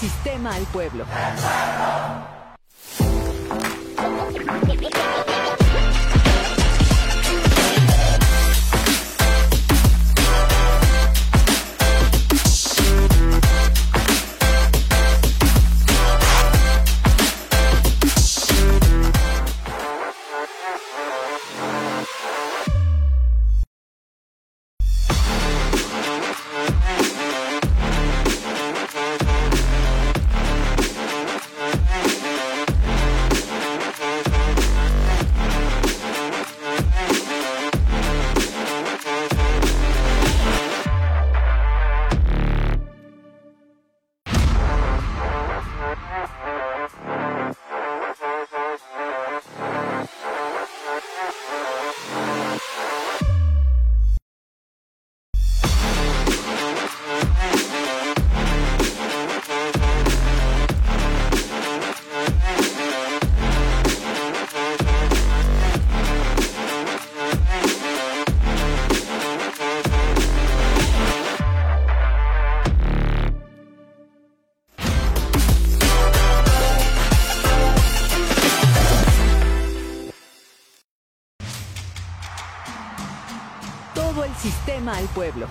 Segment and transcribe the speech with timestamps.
[0.00, 1.04] sistema al pueblo.
[85.10, 85.46] Pueblo.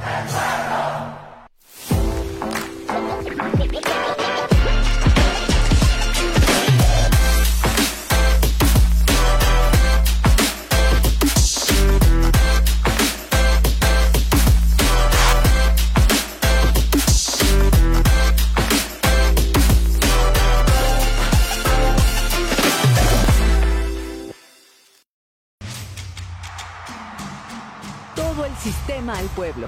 [29.18, 29.68] Al pueblo.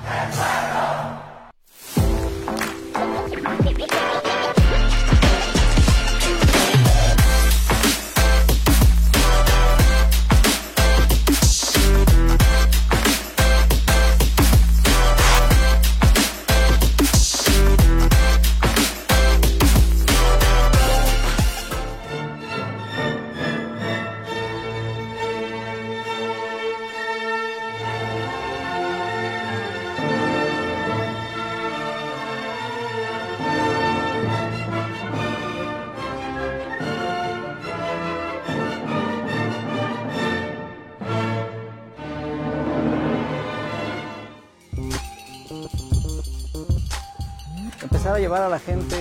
[48.32, 48.96] Llevar a la gente,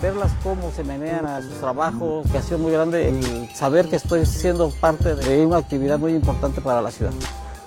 [0.00, 3.96] verlas cómo se menean a sus trabajos, que ha sido muy grande el saber que
[3.96, 7.10] estoy siendo parte de una actividad muy importante para la ciudad.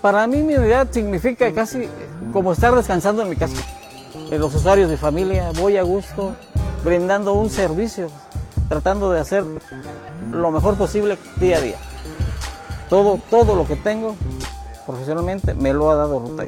[0.01, 1.89] Para mí mi unidad significa casi
[2.31, 3.61] como estar descansando en mi casa.
[4.31, 6.33] En los usuarios de familia, voy a gusto,
[6.85, 8.07] brindando un servicio,
[8.69, 9.43] tratando de hacer
[10.31, 11.77] lo mejor posible día a día.
[12.87, 14.15] Todo, todo lo que tengo
[14.85, 16.45] profesionalmente me lo ha dado Ruta.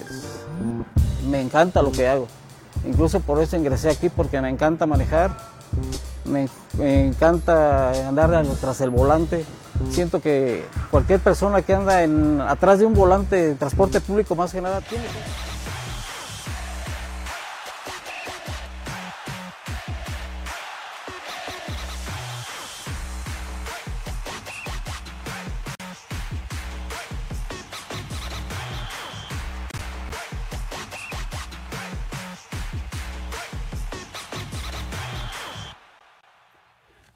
[1.30, 2.28] Me encanta lo que hago.
[2.88, 5.38] Incluso por eso ingresé aquí, porque me encanta manejar,
[6.26, 6.48] me,
[6.80, 9.46] encanta andar tras el volante.
[9.92, 14.62] Siento que cualquier persona que anda atrás de un volante de transporte público, más que
[14.62, 15.04] nada, tiene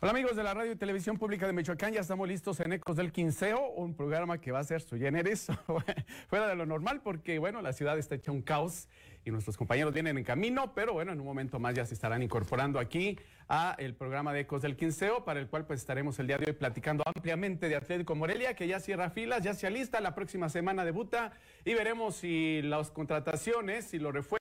[0.03, 2.95] Hola amigos de la Radio y Televisión Pública de Michoacán, ya estamos listos en Ecos
[2.95, 5.45] del Quinceo, un programa que va a ser su generis,
[6.27, 8.89] fuera de lo normal porque bueno, la ciudad está hecha un caos
[9.23, 12.23] y nuestros compañeros vienen en camino, pero bueno, en un momento más ya se estarán
[12.23, 16.25] incorporando aquí a el programa de Ecos del Quinceo, para el cual pues estaremos el
[16.25, 20.01] día de hoy platicando ampliamente de Atlético Morelia, que ya cierra filas, ya se alista,
[20.01, 21.31] la próxima semana debuta
[21.63, 24.40] y veremos si las contrataciones, si los refuerzos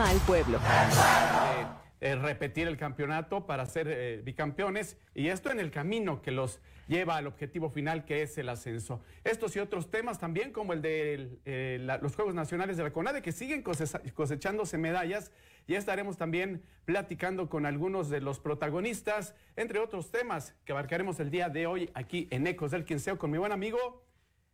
[0.00, 0.58] al pueblo.
[0.58, 1.66] eh,
[2.00, 6.60] eh, repetir el campeonato para ser eh, bicampeones y esto en el camino que los
[6.88, 9.02] lleva al objetivo final que es el ascenso.
[9.24, 13.32] Estos y otros temas también como el de los Juegos Nacionales de la CONADE que
[13.32, 15.30] siguen cosechándose medallas.
[15.68, 21.30] Ya estaremos también platicando con algunos de los protagonistas, entre otros temas que abarcaremos el
[21.30, 24.02] día de hoy aquí en Ecos del Quinceo con mi buen amigo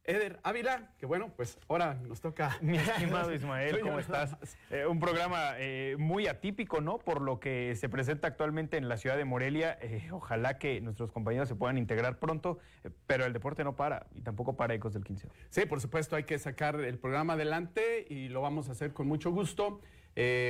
[0.06, 2.56] Eder Ávila, que bueno, pues ahora nos toca.
[2.62, 4.36] Mi estimado Ismael, ¿cómo estás?
[4.70, 6.98] Eh, un programa eh, muy atípico, ¿no?
[6.98, 9.76] Por lo que se presenta actualmente en la ciudad de Morelia.
[9.80, 12.58] Eh, ojalá que nuestros compañeros se puedan integrar pronto,
[13.06, 15.28] pero el deporte no para y tampoco para Ecos del 15.
[15.50, 19.08] Sí, por supuesto, hay que sacar el programa adelante y lo vamos a hacer con
[19.08, 19.80] mucho gusto.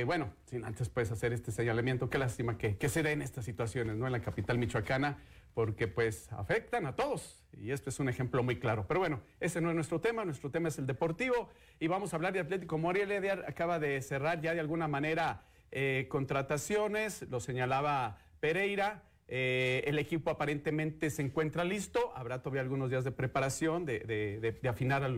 [0.05, 3.97] Bueno, sin antes puedes hacer este señalamiento, qué lástima que, que se den estas situaciones,
[3.97, 4.05] ¿no?
[4.05, 5.17] En la capital michoacana
[5.57, 8.85] porque pues afectan a todos y este es un ejemplo muy claro.
[8.87, 11.49] Pero bueno, ese no es nuestro tema, nuestro tema es el deportivo
[11.79, 13.43] y vamos a hablar de Atlético Morelia.
[13.47, 19.01] Acaba de cerrar ya de alguna manera eh, contrataciones, lo señalaba Pereira.
[19.27, 25.11] Eh, el equipo aparentemente se encuentra listo, habrá todavía algunos días de preparación, de, afinar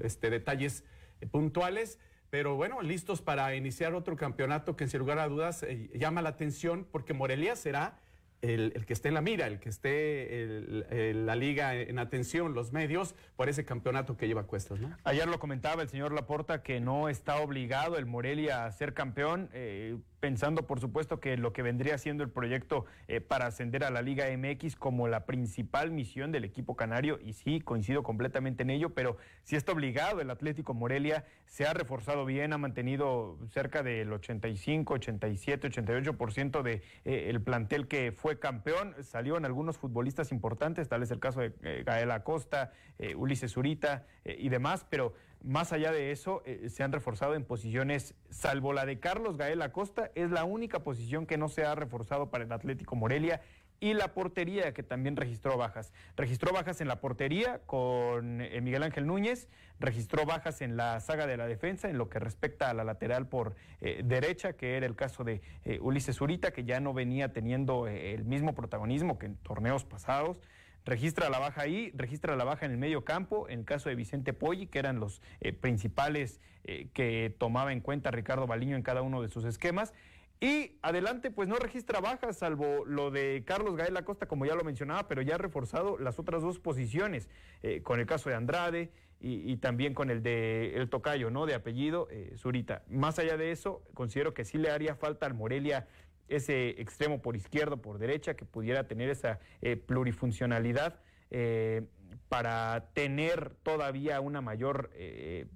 [0.00, 0.82] este, detalles
[1.20, 2.00] eh, puntuales,
[2.30, 5.64] pero bueno, listos para iniciar otro campeonato que sin lugar a dudas
[5.94, 7.98] llama la atención porque Morelia será
[8.42, 13.14] el, que esté en la mira, el que esté la liga en atención, los medios,
[13.36, 14.78] por ese campeonato que lleva cuestas.
[14.80, 14.96] ¿no?
[15.04, 19.48] Ayer lo comentaba el señor Laporta que no está obligado el Morelia a ser campeón.
[19.52, 23.90] Eh, pensando por supuesto que lo que vendría siendo el proyecto eh, para ascender a
[23.90, 28.70] la Liga MX como la principal misión del equipo canario, y sí, coincido completamente en
[28.70, 33.82] ello, pero si está obligado el Atlético Morelia, se ha reforzado bien, ha mantenido cerca
[33.82, 40.32] del 85, 87, 88% de eh, el plantel que fue campeón, salió en algunos futbolistas
[40.32, 42.72] importantes, tal es el caso de eh, Gael Acosta,
[43.16, 48.14] Ulises Zurita y demás, pero más allá de eso, eh, se han reforzado en posiciones,
[48.30, 52.30] salvo la de Carlos Gael Acosta, es la única posición que no se ha reforzado
[52.30, 53.40] para el Atlético Morelia
[53.80, 55.92] y la portería que también registró bajas.
[56.16, 59.48] Registró bajas en la portería con eh, Miguel Ángel Núñez,
[59.78, 63.28] registró bajas en la saga de la defensa en lo que respecta a la lateral
[63.28, 65.40] por eh, derecha, que era el caso de
[65.80, 70.40] Ulises Zurita, que ya no venía teniendo el mismo protagonismo que en torneos pasados
[70.88, 73.94] registra la baja ahí, registra la baja en el medio campo, en el caso de
[73.94, 78.82] Vicente Poggi, que eran los eh, principales eh, que tomaba en cuenta Ricardo Baliño en
[78.82, 79.92] cada uno de sus esquemas.
[80.40, 84.64] Y adelante, pues no registra bajas, salvo lo de Carlos Gael Acosta, como ya lo
[84.64, 87.28] mencionaba, pero ya ha reforzado las otras dos posiciones,
[87.62, 88.90] eh, con el caso de Andrade
[89.20, 91.44] y, también con el de El Tocayo, ¿no?
[91.44, 92.06] De apellido,
[92.36, 92.84] Zurita.
[92.88, 95.88] Más allá de eso, considero que sí le haría falta al Morelia
[96.28, 101.86] ese extremo por izquierdo, por derecha, que pudiera tener esa eh, plurifuncionalidad eh,
[102.28, 105.46] para tener todavía una mayor eh,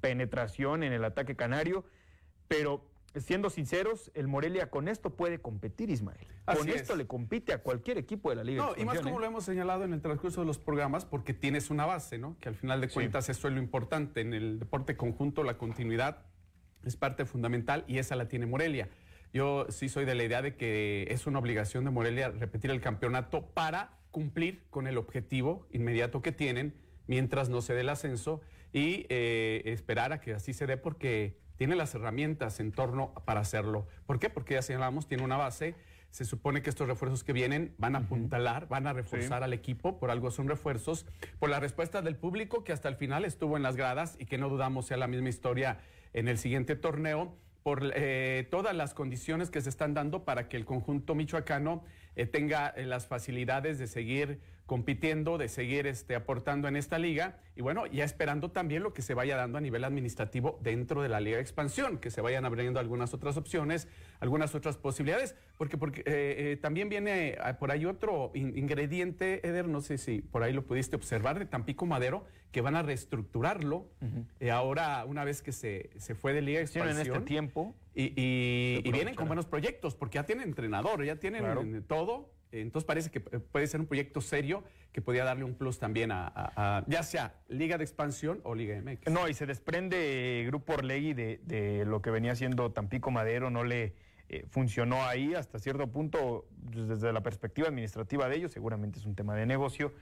[0.00, 1.84] penetración en el ataque canario,
[2.48, 2.84] pero
[3.16, 6.26] siendo sinceros, el Morelia con esto puede competir, Ismael.
[6.44, 8.64] con esto le compite a cualquier equipo de la liga.
[8.64, 11.70] No, y más como lo hemos señalado en el transcurso de los programas, porque tienes
[11.70, 12.36] una base, ¿no?
[12.40, 14.20] Que al final de cuentas eso es lo importante.
[14.20, 16.22] En el deporte conjunto la continuidad
[16.84, 18.88] es parte fundamental y esa la tiene Morelia.
[19.32, 22.80] Yo sí soy de la idea de que es una obligación de Morelia repetir el
[22.80, 26.74] campeonato para cumplir con el objetivo inmediato que tienen
[27.06, 28.42] mientras no se dé el ascenso
[28.74, 33.40] y eh, esperar a que así se dé porque tiene las herramientas en torno para
[33.40, 33.86] hacerlo.
[34.04, 34.28] ¿Por qué?
[34.28, 35.76] Porque ya señalamos, tiene una base.
[36.10, 39.98] Se supone que estos refuerzos que vienen van a apuntalar, van a reforzar al equipo,
[39.98, 41.06] por algo son refuerzos,
[41.38, 44.36] por la respuesta del público que hasta el final estuvo en las gradas y que
[44.36, 45.78] no dudamos sea la misma historia
[46.12, 50.56] en el siguiente torneo por eh, todas las condiciones que se están dando para que
[50.56, 51.84] el conjunto michoacano
[52.16, 57.38] eh, tenga eh, las facilidades de seguir compitiendo, de seguir este, aportando en esta liga
[57.54, 61.08] y bueno, ya esperando también lo que se vaya dando a nivel administrativo dentro de
[61.08, 63.88] la liga de expansión, que se vayan abriendo algunas otras opciones,
[64.20, 70.22] algunas otras posibilidades, porque, porque también viene por ahí otro ingrediente, Eder, no sé si
[70.22, 73.90] por ahí lo pudiste observar, de Tampico Madero, que van a reestructurarlo
[74.50, 76.96] ahora una vez que se, se fue de liga de expansión.
[76.96, 77.74] en este tiempo.
[77.94, 82.30] Y, vienen con buenos proyectos, porque ya tienen entrenador, ya tienen todo.
[82.52, 86.84] Entonces parece que puede ser un proyecto serio que podría darle un plus también a,
[86.86, 89.10] ya sea Liga de Expansión o Liga MX.
[89.10, 93.64] No, y se desprende Grupo Orlegui de, de lo que venía siendo Tampico Madero, no
[93.64, 93.94] le
[94.32, 99.14] eh, funcionó ahí hasta cierto punto desde la perspectiva administrativa de ellos, seguramente es un
[99.14, 99.92] tema de negocio.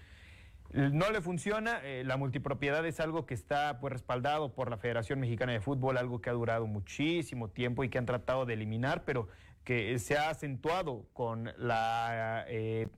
[0.73, 5.19] No le funciona, eh, la multipropiedad es algo que está pues respaldado por la Federación
[5.19, 9.03] Mexicana de Fútbol, algo que ha durado muchísimo tiempo y que han tratado de eliminar,
[9.05, 9.27] pero
[9.65, 12.89] que se ha acentuado con la eh,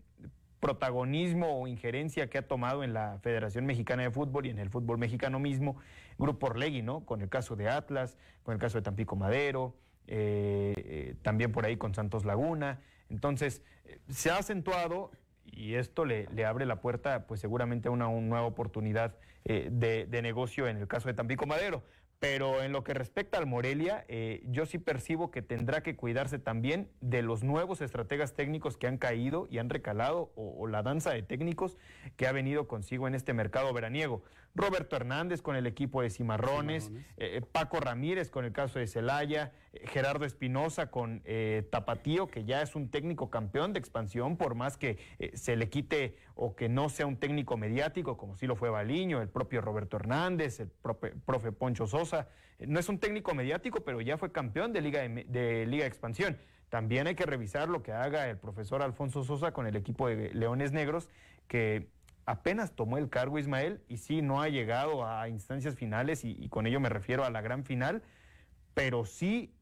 [0.61, 4.71] protagonismo o injerencia que ha tomado en la Federación Mexicana de Fútbol y en el
[4.71, 5.77] fútbol mexicano mismo,
[6.19, 7.05] Grupo Orlegui, ¿no?
[7.05, 9.75] Con el caso de Atlas, con el caso de Tampico Madero,
[10.07, 12.81] eh, también por ahí con Santos Laguna.
[13.09, 13.63] Entonces,
[14.09, 15.11] se ha acentuado
[15.53, 19.15] y esto le, abre la puerta, pues seguramente a una, nueva oportunidad
[19.45, 21.83] eh, de, negocio en el caso de Tampico Madero.
[22.23, 26.39] Pero en lo que respecta al Morelia, eh, yo sí percibo que tendrá que cuidarse
[26.39, 30.85] también de los nuevos estrategas técnicos que han caído y han recalado, o, o la
[30.85, 31.79] danza de técnicos
[32.17, 34.23] que ha venido consigo en este mercado veraniego.
[34.55, 37.15] Roberto Hernández con el equipo de Cimarrones, Cimarrones.
[37.17, 42.45] eh, Paco Ramírez con el caso de Celaya, eh, Gerardo Espinosa con eh, Tapatío, que
[42.45, 46.55] ya es un técnico campeón de expansión, por más que eh, se le quite o
[46.55, 50.61] que no sea un técnico mediático, como sí lo fue Baliño, el propio Roberto Hernández,
[50.61, 52.29] el profe, profe Poncho Sosa.
[52.59, 55.85] Eh, no es un técnico mediático, pero ya fue campeón de Liga de, de Liga
[55.85, 56.37] de Expansión.
[56.69, 60.33] También hay que revisar lo que haga el profesor Alfonso Sosa con el equipo de
[60.35, 61.09] Leones Negros,
[61.47, 61.89] que
[62.27, 66.49] apenas tomó el cargo Ismael y sí no ha llegado a instancias finales y, y,
[66.49, 68.03] con ello me refiero a la gran final,
[68.75, 69.55] pero sí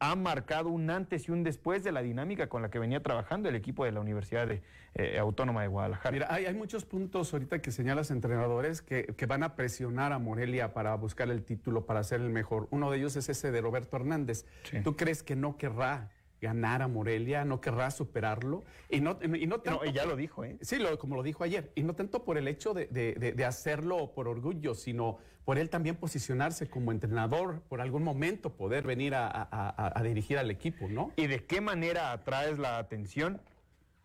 [0.00, 3.50] ha marcado un antes y un después de la dinámica con la que venía trabajando
[3.50, 4.62] el equipo de la Universidad de,
[4.94, 6.10] eh, Autónoma de Guadalajara.
[6.10, 10.18] Mira, hay, hay, muchos puntos ahorita que señalas entrenadores que, que, van a presionar a
[10.18, 12.66] Morelia para buscar el título, para ser el mejor.
[12.70, 14.46] Uno de ellos es ese de Roberto Hernández.
[14.64, 14.80] Sí.
[14.82, 16.10] ¿Tú crees que no querrá
[16.40, 18.64] ganar a Morelia, no querrá superarlo.
[18.88, 19.84] Y no, y no tanto.
[19.84, 20.56] No, ya lo dijo, ¿eh?
[20.60, 21.70] Sí, lo, como lo dijo ayer.
[21.74, 25.58] Y no tanto por el hecho de, de, de, de, hacerlo por orgullo, sino por
[25.58, 30.50] él también posicionarse como entrenador, por algún momento poder venir a, a, a dirigir al
[30.50, 31.12] equipo, ¿no?
[31.16, 33.40] ¿Y de qué manera atraes la atención?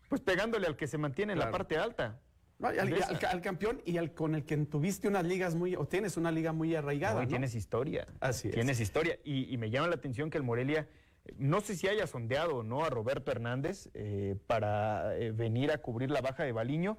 [0.10, 2.20] Pues pegándole al que se mantiene en la parte alta.
[2.58, 5.86] No, al, al, al, campeón y al con el que tuviste unas ligas muy, o
[5.86, 7.16] tienes una liga muy arraigada.
[7.16, 8.08] No, y tienes historia.
[8.22, 8.54] Así es.
[8.54, 9.20] Tienes historia.
[9.26, 10.88] Y, y me llama la atención que el Morelia
[11.38, 15.80] no sé si haya sondeado o no a Roberto Hernández eh, para eh, venir a
[15.80, 16.98] cubrir la baja de Baliño,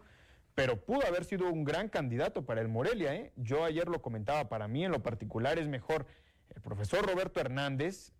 [0.54, 3.14] pero pudo haber sido un gran candidato para el Morelia.
[3.14, 3.32] ¿eh?
[3.36, 6.06] Yo ayer lo comentaba, para mí en lo particular es mejor
[6.54, 8.12] el profesor Roberto Hernández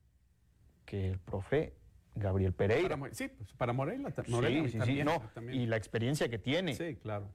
[0.85, 1.75] que el profe
[2.15, 2.97] Gabriel Pereira.
[2.97, 5.61] Para, sí, pues para Morelia, Morelia sí, sí, también, sí, no, también.
[5.61, 6.75] Y la experiencia que tiene.
[6.75, 7.29] Sí, claro.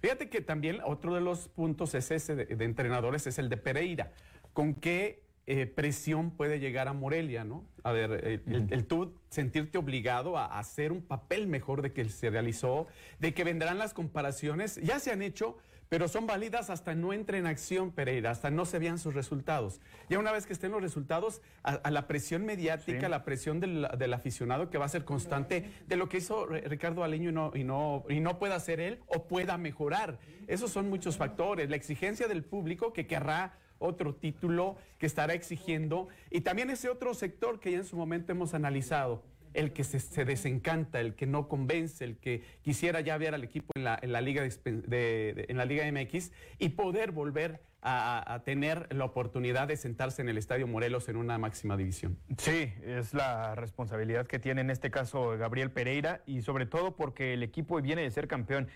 [0.00, 3.58] Fíjate que también otro de los puntos es ese de, de entrenadores, es el de
[3.58, 4.12] Pereira.
[4.54, 7.64] ¿Con qué eh, presión puede llegar a Morelia, ¿no?
[7.84, 12.04] A ver, eh, el, el, tú sentirte obligado a hacer un papel mejor de que
[12.06, 12.88] se realizó,
[13.20, 15.56] de que vendrán las comparaciones, ya se han hecho,
[15.88, 19.80] pero son válidas hasta no entre en acción, Pereira, hasta no se vean sus resultados.
[20.08, 23.06] Ya una vez que estén los resultados, a, a la presión mediática, sí.
[23.06, 26.46] a la presión del, del, aficionado que va a ser constante de lo que hizo
[26.46, 30.18] Ricardo Aleño y no, y, no, y no pueda hacer él o pueda mejorar.
[30.48, 31.70] Esos son muchos factores.
[31.70, 37.14] La exigencia del público que querrá otro título que estará exigiendo y también ese otro
[37.14, 39.22] sector que ya en su momento hemos analizado,
[39.54, 43.42] el que se, se desencanta, el que no convence, el que quisiera ya ver al
[43.42, 48.42] equipo en la, en la Liga, de, en la Liga MX y poder volver a,
[48.44, 52.18] tener la oportunidad de sentarse en el Estadio Morelos en una máxima división.
[52.36, 57.34] Sí, es la responsabilidad que tiene en este caso Gabriel Pereira y sobre todo porque
[57.34, 58.68] el equipo viene de ser campeón.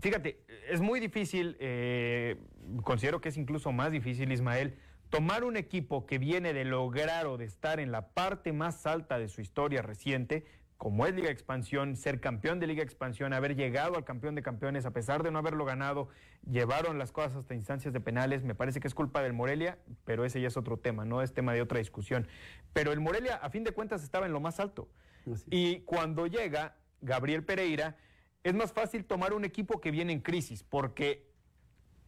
[0.00, 2.36] Fíjate, es muy difícil, eh,
[2.84, 4.78] considero que es incluso más difícil, Ismael,
[5.10, 9.18] tomar un equipo que viene de lograr o de estar en la parte más alta
[9.18, 10.44] de su historia reciente,
[10.76, 14.86] como es Liga Expansión, ser campeón de Liga Expansión, haber llegado al campeón de campeones,
[14.86, 16.08] a pesar de no haberlo ganado,
[16.48, 20.24] llevaron las cosas hasta instancias de penales, me parece que es culpa del Morelia, pero
[20.24, 22.28] ese ya es otro tema, no es tema de otra discusión.
[22.72, 24.88] Pero el Morelia, a fin de cuentas, estaba en lo más alto.
[25.32, 25.46] Así.
[25.50, 27.96] Y cuando llega Gabriel Pereira,
[28.44, 31.30] es más fácil tomar un equipo que viene en crisis, porque,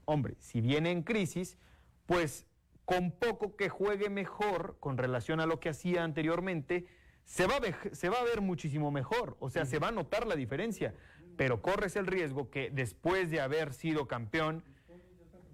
[0.05, 1.59] hombre, si viene en crisis,
[2.07, 2.47] pues
[2.85, 6.87] con poco que juegue mejor con relación a lo que hacía anteriormente,
[7.25, 10.27] se va, a, se va a ver muchísimo mejor, o sea, se va a notar
[10.27, 10.95] la diferencia,
[11.37, 14.65] pero corres el riesgo que después de haber sido campeón,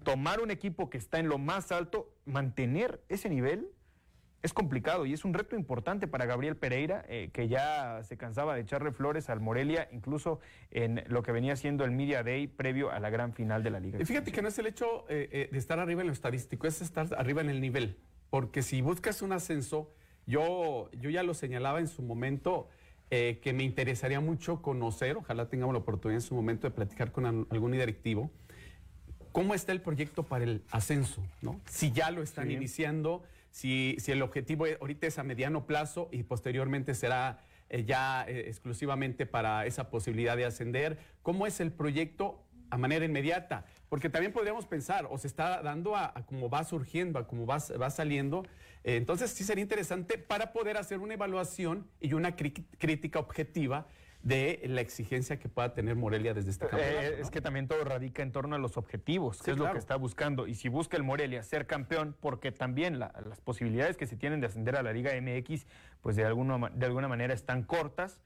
[0.03, 3.69] tomar un equipo que está en lo más alto, mantener ese nivel,
[4.43, 8.55] es complicado y es un reto importante para Gabriel Pereira, eh, que ya se cansaba
[8.55, 10.39] de echarle flores al Morelia, incluso
[10.71, 13.79] en lo que venía siendo el Media Day previo a la gran final de la
[13.79, 13.99] Liga.
[13.99, 16.67] Y fíjate que no es el hecho eh, eh, de estar arriba en lo estadístico,
[16.67, 17.97] es estar arriba en el nivel.
[18.29, 19.91] Porque si buscas un ascenso,
[20.25, 22.69] yo, yo ya lo señalaba en su momento,
[23.09, 27.13] eh, que me interesaría mucho conocer, ojalá tengamos la oportunidad en su momento de platicar
[27.13, 28.29] con algún directivo,
[29.31, 31.61] cómo está el proyecto para el ascenso, ¿no?
[31.69, 32.53] Si ya lo están sí.
[32.53, 33.23] iniciando
[33.57, 39.25] si, el objetivo ahorita es a mediano plazo y posteriormente será eh, ya eh, exclusivamente
[39.25, 43.65] para esa posibilidad de ascender, ¿cómo es el proyecto a manera inmediata?
[43.89, 47.47] Porque también podríamos pensar, o se está dando a, a cómo va surgiendo, a cómo
[47.47, 48.43] va, va saliendo.
[48.83, 53.87] Eh, entonces sí sería interesante para poder hacer una evaluación y una crítica objetiva
[54.23, 57.01] de la exigencia que pueda tener Morelia desde este campeonato.
[57.01, 57.23] Eh, ¿no?
[57.23, 59.69] Es que también todo radica en torno a los objetivos, que sí, es claro.
[59.69, 60.47] lo que está buscando.
[60.47, 64.41] Y si busca el Morelia ser campeón, porque también la, las posibilidades que se tienen
[64.41, 65.65] de ascender a la Liga MX,
[66.01, 68.19] pues de alguna, de alguna manera están cortas.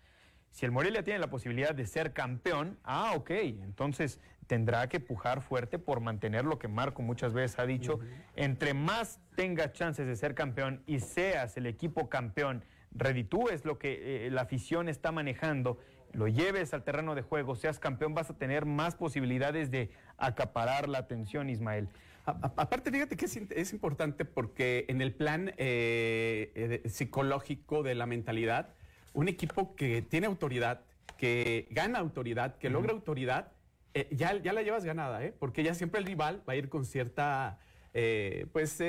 [0.49, 5.41] Si el Morelia tiene la posibilidad de ser campeón, ah, ok, entonces tendrá que pujar
[5.41, 8.01] fuerte por mantener lo que Marco muchas veces ha dicho.
[8.35, 14.27] Entre más tengas chances de ser campeón y seas el equipo campeón, reditúes lo que
[14.27, 15.79] eh, la afición está manejando,
[16.13, 20.89] lo lleves al terreno de juego, seas campeón, vas a tener más posibilidades de acaparar
[20.89, 21.87] la atención, Ismael.
[22.25, 28.73] aparte, fíjate que es, importante porque en el plan eh, eh, psicológico de la mentalidad,
[29.13, 30.81] un equipo que tiene autoridad,
[31.17, 33.51] que gana autoridad, que logra autoridad,
[33.93, 35.33] eh, ya, ya la llevas ganada, ¿eh?
[35.37, 37.59] porque ya siempre el rival va a ir con cierta
[37.93, 38.79] eh, pues,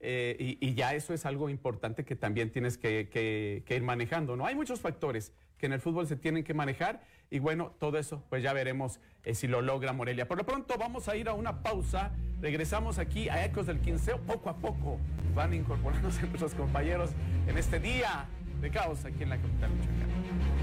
[0.00, 0.58] eh.
[0.60, 4.36] Y, ya eso es algo importante que también tienes que, ir manejando.
[4.36, 4.46] ¿no?
[4.46, 8.22] Hay muchos factores que en el fútbol se tienen que manejar y bueno, todo eso
[8.28, 9.00] pues ya veremos
[9.32, 10.28] si lo logra Morelia.
[10.28, 14.20] Por lo pronto vamos a ir a una pausa, regresamos aquí a Ecos del Quinceo,
[14.20, 14.98] poco a poco
[15.34, 17.10] van incorporándose nuestros compañeros
[17.46, 18.26] en este día
[18.60, 20.55] de caos aquí en la capital Michoacán.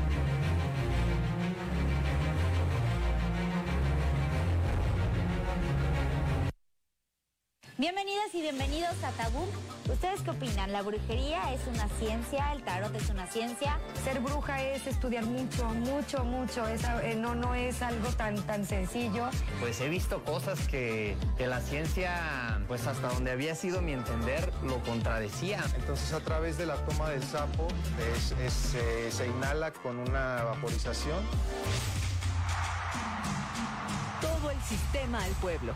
[7.80, 9.48] Bienvenidas y bienvenidos a Tabú.
[9.92, 10.72] ¿Ustedes qué opinan?
[10.72, 12.54] ¿La brujería es una ciencia?
[12.54, 13.80] ¿El tarot es una ciencia?
[14.04, 16.68] Ser bruja es estudiar mucho, mucho, mucho.
[16.68, 19.28] Eh, no, no es algo tan, tan sencillo.
[19.60, 24.78] Pues he visto cosas que, la ciencia, pues hasta donde había sido mi entender, lo
[24.84, 25.60] contradecía.
[25.76, 27.68] Entonces a través de la toma del sapo
[28.48, 31.26] se inhala con una vaporización.
[34.22, 35.74] Todo el sistema al pueblo.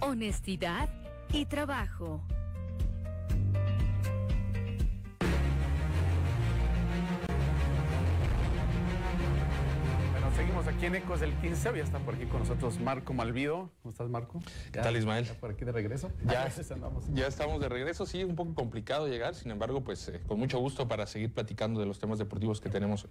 [0.00, 0.88] Honestidad
[1.32, 2.22] y trabajo.
[10.54, 11.72] Seguimos aquí en Ecos del 15.
[11.76, 13.70] Ya está por aquí con nosotros Marco Malvido.
[13.82, 14.40] ¿Cómo estás, Marco?
[14.70, 15.26] ¿Qué tal, Ismael?
[15.40, 16.12] por aquí de regreso.
[16.26, 16.48] Ya,
[17.12, 18.06] ya estamos de regreso.
[18.06, 19.34] Sí, un poco complicado llegar.
[19.34, 22.68] Sin embargo, pues eh, con mucho gusto para seguir platicando de los temas deportivos que
[22.68, 23.08] tenemos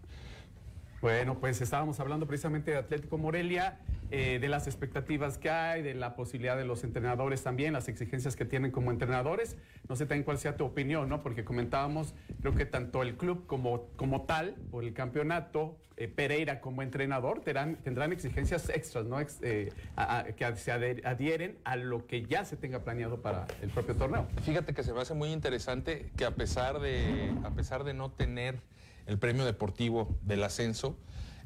[1.04, 3.78] bueno, pues estábamos hablando precisamente de Atlético Morelia,
[4.10, 8.38] eh, de las expectativas que hay, de la posibilidad de los entrenadores también, las exigencias
[8.38, 9.58] que tienen como entrenadores.
[9.90, 11.22] No sé también cuál sea tu opinión, ¿no?
[11.22, 16.62] Porque comentábamos, creo que tanto el club como, como tal, por el campeonato, eh, Pereira
[16.62, 19.18] como entrenador, tendrán, tendrán exigencias extras, ¿no?
[19.20, 19.74] Eh,
[20.38, 24.26] que se adhieren a lo que ya se tenga planeado para el propio torneo.
[24.44, 28.10] Fíjate que se me hace muy interesante que a pesar de, a pesar de no
[28.10, 28.56] tener
[29.06, 30.98] el premio deportivo del ascenso,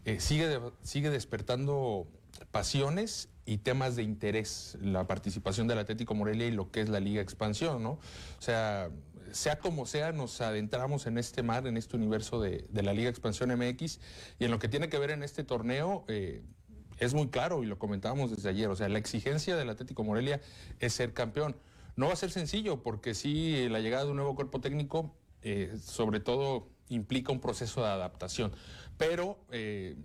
[0.05, 2.07] eh, sigue, sigue despertando
[2.51, 6.99] pasiones y temas de interés la participación del Atlético Morelia y lo que es la
[6.99, 7.91] Liga Expansión, ¿no?
[7.91, 8.89] O sea,
[9.31, 13.49] sea como sea, nos adentramos en este mar, en este universo de, la Liga Expansión
[13.57, 13.99] MX
[14.39, 16.05] y en lo que tiene que ver en este torneo.
[16.07, 16.43] Eh,
[16.99, 20.41] es muy claro y lo comentábamos desde ayer, o sea, la exigencia del Atlético Morelia
[20.79, 21.55] es ser campeón.
[21.95, 25.77] No va a ser sencillo porque sí, la llegada de un nuevo cuerpo técnico, eh,
[25.83, 28.51] sobre todo implica un proceso de adaptación.
[28.97, 29.95] Pero, eh,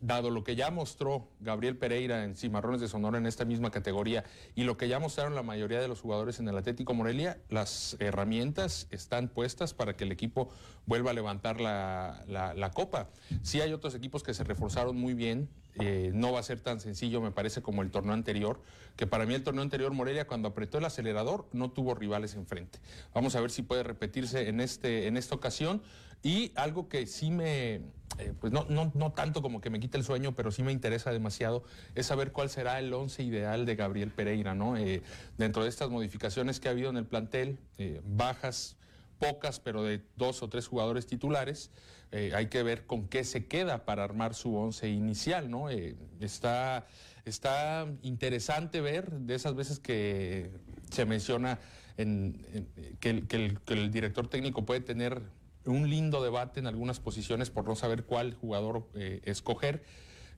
[0.00, 4.24] dado lo que ya mostró Gabriel Pereira en Cimarrones de Sonora en esta misma categoría
[4.54, 7.96] y lo que ya mostraron la mayoría de los jugadores en el Atlético Morelia, las
[7.98, 10.48] herramientas están puestas para que el equipo
[10.86, 13.08] vuelva a levantar la, la copa.
[13.42, 15.48] Sí hay otros equipos que se reforzaron muy bien,
[15.80, 18.60] eh, no va a ser tan sencillo, me parece, como el torneo anterior,
[18.96, 22.80] que para mí el torneo anterior, Morelia, cuando apretó el acelerador, no tuvo rivales enfrente.
[23.14, 25.82] Vamos a ver si puede repetirse en, este, en esta ocasión.
[26.22, 27.82] Y algo que sí me,
[28.18, 30.72] eh, pues no, no, no, tanto como que me quita el sueño, pero sí me
[30.72, 34.76] interesa demasiado, es saber cuál será el once ideal de Gabriel Pereira, ¿no?
[34.76, 35.02] Eh,
[35.36, 37.58] dentro de estas modificaciones que ha habido en el plantel,
[38.04, 38.76] bajas
[39.18, 41.70] pocas, pero de dos o tres jugadores titulares,
[42.10, 45.68] eh, hay que ver con qué se queda para armar su once inicial, ¿no?
[45.68, 46.86] Eh, está,
[47.24, 50.50] está interesante ver de esas veces que
[50.90, 51.58] se menciona
[51.98, 52.66] en,
[53.00, 55.20] que, el, director técnico puede tener
[55.68, 59.82] un lindo debate en algunas posiciones por no saber cuál jugador eh, escoger.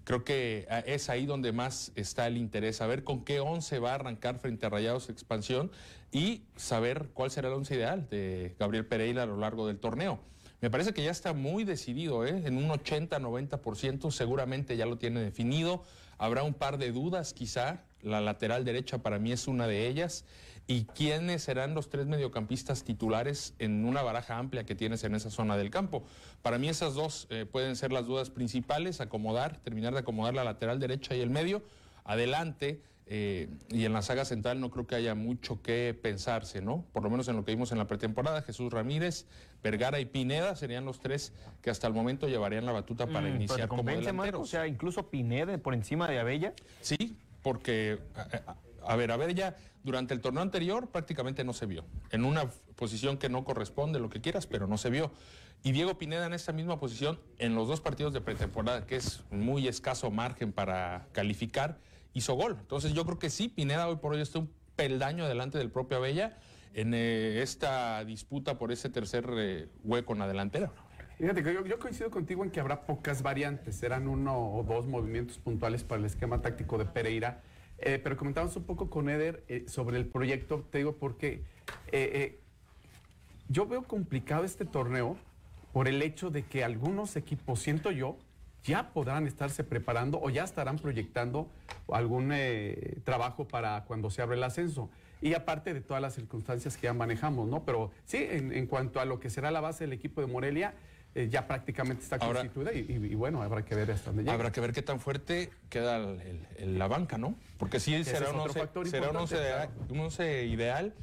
[0.05, 3.93] Creo que ah, es ahí donde más está el interés, saber con qué once va
[3.93, 5.71] a arrancar frente a Rayados Expansión
[6.11, 10.21] y saber cuál será el once ideal de Gabriel Pereira a lo largo del torneo.
[10.61, 12.43] Me parece que ya está muy decidido, ¿eh?
[12.45, 15.85] en un 80-90% seguramente ya lo tiene definido.
[16.19, 20.25] Habrá un par de dudas quizá, la lateral derecha para mí es una de ellas.
[20.71, 25.29] ¿Y quiénes serán los tres mediocampistas titulares en una baraja amplia que tienes en esa
[25.29, 26.05] zona del campo?
[26.43, 30.45] Para mí esas dos eh, pueden ser las dudas principales, acomodar, terminar de acomodar la
[30.45, 31.65] lateral derecha y el medio.
[32.05, 36.85] Adelante, eh, y en la saga central no creo que haya mucho que pensarse, ¿no?
[36.93, 39.27] Por lo menos en lo que vimos en la pretemporada, Jesús Ramírez,
[39.65, 43.35] Vergara y Pineda serían los tres que hasta el momento llevarían la batuta para Mm,
[43.35, 44.15] iniciar pero como delanteros.
[44.15, 46.55] Marco, o sea, incluso Pineda por encima de Abella.
[46.81, 47.99] Sí, porque,
[48.83, 51.85] a, a- a ver, durante el torneo anterior prácticamente no se vio.
[52.11, 55.11] En una posición que no corresponde, lo que quieras, pero no se vio.
[55.63, 59.23] Y Diego Pineda en esta misma posición en los dos partidos de pretemporada, que es
[59.31, 61.79] muy escaso margen para calificar,
[62.13, 62.57] hizo gol.
[62.61, 65.99] Entonces yo creo que sí, Pineda hoy por hoy está un peldaño delante del propio
[65.99, 66.39] Abella
[66.73, 70.71] en eh, esta disputa por ese tercer eh, hueco en la delantera.
[71.19, 74.87] Fíjate que yo, yo coincido contigo en que habrá pocas variantes, serán uno o dos
[74.87, 77.43] movimientos puntuales para el esquema táctico de Pereira.
[77.83, 81.43] Eh, pero comentamos un poco con Eder eh, sobre el proyecto, te digo porque
[81.93, 82.39] eh,
[83.49, 85.17] yo veo complicado este torneo
[85.73, 88.19] por el hecho de que algunos equipos, siento yo,
[88.65, 91.49] ya podrán estarse preparando o ya estarán proyectando
[91.89, 92.35] algún
[93.05, 94.91] trabajo para cuando se abre el ascenso.
[95.23, 97.65] Y aparte de todas las circunstancias que ya manejamos, ¿no?
[97.65, 100.75] Pero sí, en, en cuanto a lo que será la base del equipo de Morelia,
[101.15, 104.23] eh, ya prácticamente está Ahora- constituida y, y- y bueno, habrá que ver hasta dónde
[104.23, 104.33] llega.
[104.35, 107.35] Habrá que ver qué tan fuerte queda el- el- el- la banca, ¿no?
[107.59, 109.71] Porque sí Ese será, es un, otro once, factor será un importante, once claro.
[109.89, 110.95] de- un once ideal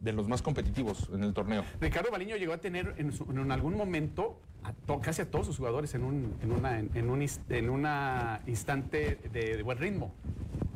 [0.00, 1.64] de los más competitivos en el torneo.
[1.80, 5.46] Ricardo Baliño llegó a tener en, su- en algún momento a to- casi a todos
[5.46, 9.78] sus jugadores en un, en una, en, en un, en una instante de, de buen
[9.78, 10.14] ritmo,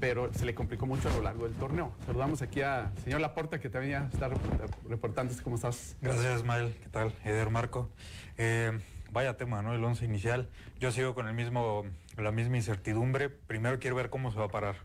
[0.00, 1.92] pero se le complicó mucho a lo largo del torneo.
[2.06, 5.34] Saludamos aquí a señor Laporta, que también ya está report- reportando.
[5.42, 5.96] ¿Cómo estás?
[6.00, 6.74] Gracias, Mael.
[6.82, 7.12] ¿Qué tal?
[7.24, 7.90] Eder Marco.
[8.38, 8.78] Eh,
[9.12, 9.74] vaya tema, ¿no?
[9.74, 10.48] El once inicial.
[10.78, 11.84] Yo sigo con el mismo,
[12.16, 13.28] la misma incertidumbre.
[13.28, 14.76] Primero quiero ver cómo se va a parar.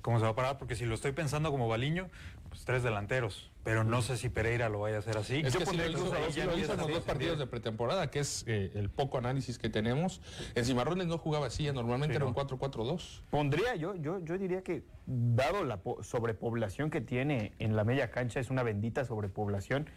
[0.00, 2.10] Cómo se va a parar, porque si lo estoy pensando como Baliño,
[2.50, 3.50] pues tres delanteros.
[3.64, 5.40] Pero no sé si Pereira lo vaya a hacer así.
[5.42, 7.38] Es Yo que sí pondría lo hizo, ya lo empieza hizo en los dos partidos
[7.38, 10.20] de pretemporada, que es eh, el poco análisis que tenemos.
[10.54, 12.32] En Cimarrones no jugaba así, normalmente Sí, era no.
[12.32, 13.22] un 4-4-2.
[13.30, 18.10] Pondría yo, yo, yo diría que dado la po- sobrepoblación que tiene en la media
[18.10, 19.88] cancha, es una bendita sobrepoblación,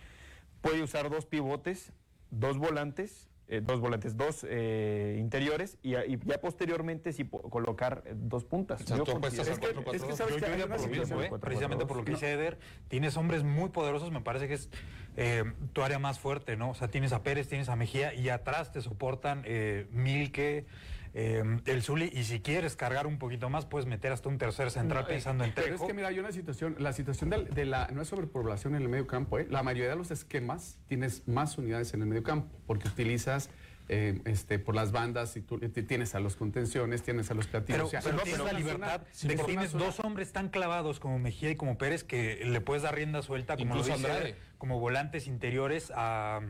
[0.61, 1.91] puede usar dos pivotes,
[2.31, 8.43] dos volantes, eh, dos volantes, dos eh, interiores y, ya posteriormente sí colocar eh, dos
[8.43, 8.81] puntas.
[8.81, 10.17] O sea, Yo tú apuestas considero- al 4-4-2.
[10.17, 11.29] Yo- yo iría por lo mismo, ¿eh?
[11.39, 12.57] precisamente por lo que dice Eder.
[12.89, 14.69] Tienes hombres muy poderosos, me parece que es
[15.15, 16.69] eh, tu área más fuerte, ¿no?
[16.71, 20.65] O sea, tienes a Pérez, tienes a Mejía y atrás te soportan eh, Milke,
[21.13, 22.09] eh, el Zuli.
[22.13, 25.13] Y si quieres cargar un poquito más, puedes meter hasta un tercer central No, eh,
[25.13, 28.01] pensando en Pero es que mira, hay una situación, la situación del- de, la, no
[28.01, 29.47] es sobrepoblación en el medio campo, ¿eh?
[29.49, 33.49] la mayoría de los esquemas tienes más unidades en el medio campo, porque utilizas
[33.89, 37.77] eh, este, por las bandas y tú tienes a los contenciones, tienes a los platillos.
[37.77, 40.33] Pero, o sea, pero no, tienes la libertad zona- de que tienes zona- dos hombres
[40.33, 43.83] tan clavados como Mejía y como Pérez que le puedes dar rienda suelta, como lo
[43.83, 46.41] dice como volantes interiores a,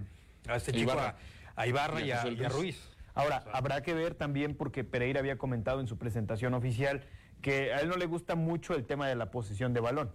[0.47, 1.15] a este chico, Ibarra.
[1.55, 2.35] a, a Ibarra y a, y.
[2.47, 2.81] Ruiz.
[3.17, 7.01] Ahora, habrá que ver también, porque Pereira había comentado en su presentación oficial
[7.41, 10.11] que a él no le gusta mucho el tema de la posición de balón.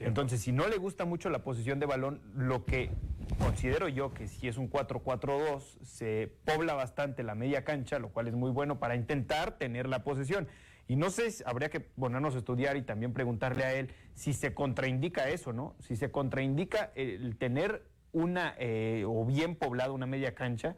[0.00, 2.90] Entonces, si no le gusta mucho la posición de balón, lo que
[3.38, 8.28] considero yo que si es un 4-4-2, se pobla bastante la media cancha, lo cual
[8.28, 10.48] es muy bueno para intentar tener la posesión.
[10.88, 14.32] Y no sé, si- habría que ponernos a estudiar y también preguntarle a él si
[14.32, 15.74] se contraindica eso, ¿no?
[15.80, 20.76] Si se contraindica el tener una eh, o bien poblada una media cancha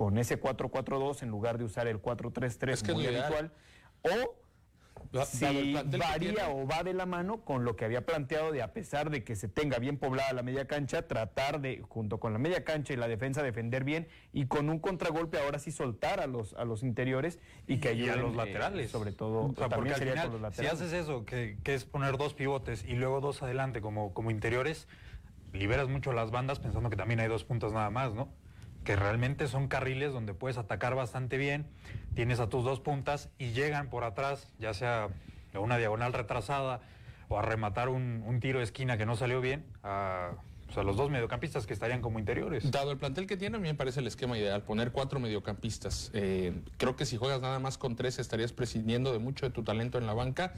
[0.00, 3.52] con ese 4-4-2 en lugar de usar el 4-3-3 Es que muy habitual.
[4.00, 8.72] O si varía o va de la mano con lo que había planteado de a
[8.72, 12.38] pesar de que se tenga bien poblada la media cancha, tratar de, junto con la
[12.38, 16.26] media cancha y la defensa, defender bien y con un contragolpe ahora sí soltar a
[16.26, 18.90] los, a los interiores y que y a los eh, laterales.
[18.90, 20.80] sobre todo, O sea, también sería final, con los si laterales.
[20.80, 24.88] haces eso, que, que es poner dos pivotes y luego dos adelante como, como interiores,
[25.52, 28.39] liberas mucho las bandas pensando que también hay dos puntas nada más, ¿no?
[28.84, 31.66] Que realmente son carriles donde puedes atacar bastante bien,
[32.14, 35.08] tienes a tus dos puntas y llegan por atrás, ya sea
[35.54, 36.80] a una diagonal retrasada
[37.28, 40.32] o a rematar un, tiro de esquina que no salió bien, a,
[40.66, 42.70] pues, a los dos mediocampistas que estarían como interiores.
[42.70, 46.10] Dado el plantel que tiene, a mí me parece el esquema ideal, poner cuatro mediocampistas.
[46.14, 49.62] Eh, creo que si juegas nada más con tres estarías prescindiendo de mucho de tu
[49.62, 50.54] talento en la banca.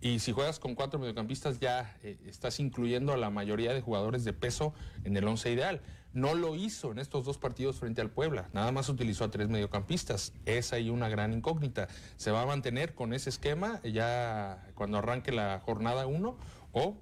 [0.00, 4.24] Y si juegas con cuatro mediocampistas ya eh, estás incluyendo a la mayoría de jugadores
[4.24, 5.80] de peso en el once ideal.
[6.14, 9.48] No lo hizo en estos dos partidos frente al Puebla, nada más utilizó a tres
[9.48, 10.34] mediocampistas.
[10.44, 11.88] Es ahí una gran incógnita.
[12.16, 16.36] ¿Se va a mantener con ese esquema ya cuando arranque la jornada uno
[16.72, 16.98] o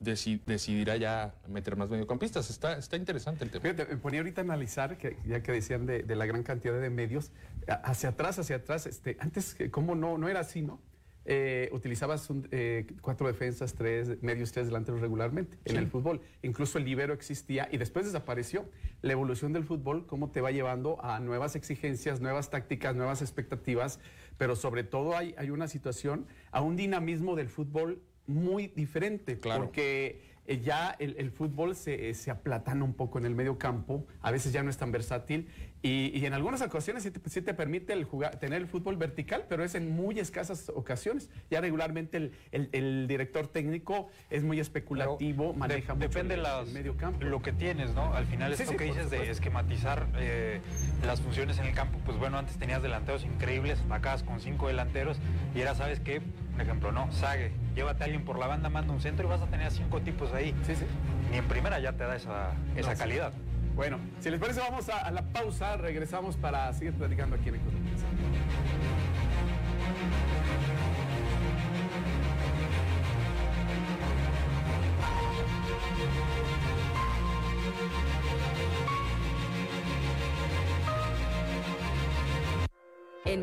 [0.00, 2.50] deci- decidirá ya meter más mediocampistas.
[2.50, 3.62] Está, está interesante el tema.
[3.62, 6.78] Fíjate, me ponía ahorita a analizar, que, ya que decían de, de la gran cantidad
[6.80, 7.32] de medios,
[7.66, 10.80] hacia atrás, hacia atrás, este, antes, ¿cómo no, no era así, no?
[11.28, 16.20] Eh, utilizabas un, eh, cuatro defensas, tres medios, tres delanteros regularmente en el fútbol.
[16.42, 18.64] Incluso el libero existía y después desapareció.
[19.02, 23.98] La evolución del fútbol, cómo te va llevando a nuevas exigencias, nuevas tácticas, nuevas expectativas,
[24.38, 29.64] pero sobre todo hay, hay una situación, a un dinamismo del fútbol muy diferente, Claro.
[29.64, 33.58] porque eh, ya el, el fútbol se, eh, se aplatana un poco en el medio
[33.58, 35.48] campo, a veces ya no es tan versátil
[35.82, 38.96] y, y en algunas ocasiones sí te, sí te permite el jugar, tener el fútbol
[38.96, 41.30] vertical, pero es en muy escasas ocasiones.
[41.50, 46.42] Ya regularmente el, el- el director técnico es muy especulativo, De- maneja mucho depende el,
[46.42, 47.24] las- el medio campo.
[47.24, 48.14] lo que tienes, ¿no?
[48.14, 50.60] Al final Sí, esto sí, que dices de esquematizar eh,
[51.04, 55.18] las funciones en el campo, pues bueno, antes tenías delanteros increíbles, atacabas con cinco delanteros
[55.54, 58.92] y ahora sabes que, por ejemplo, no, Sague, llévate a alguien por la banda, manda
[58.92, 60.54] un centro y vas a tener a cinco tipos ahí.
[60.64, 60.84] Sí, sí.
[61.30, 63.32] Ni en primera ya te da esa, esa No, calidad.
[63.76, 67.74] Bueno, si les parece vamos a, la pausa, regresamos para seguir platicando aquí en Ecos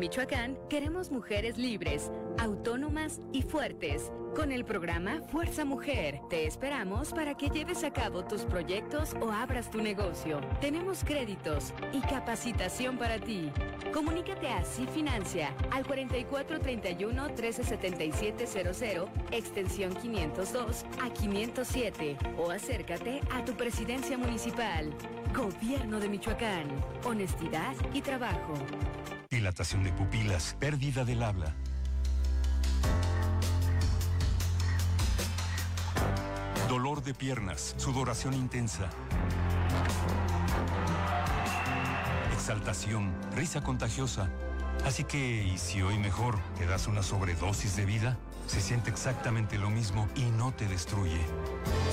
[0.04, 4.12] Michoacán queremos mujeres libres, autónomas y fuertes.
[4.36, 9.30] Con el programa Fuerza Mujer, te esperamos para que lleves a cabo tus proyectos o
[9.30, 10.42] abras tu negocio.
[10.60, 13.50] Tenemos créditos y capacitación para ti.
[13.94, 24.18] Comunícate a Financia al 4431 137700, extensión 502 a 507 o acércate a tu presidencia
[24.18, 24.90] municipal.
[25.34, 26.68] Gobierno de Michoacán.
[27.06, 28.52] Honestidad y trabajo.
[29.44, 31.54] Dilatación de pupilas, pérdida del habla.
[36.66, 38.88] Dolor de piernas, sudoración intensa.
[42.32, 44.30] Exaltación, risa contagiosa.
[44.86, 48.16] Así que, ¿y si hoy mejor te das una sobredosis de vida?
[48.46, 51.20] Se siente exactamente lo mismo y no te destruye.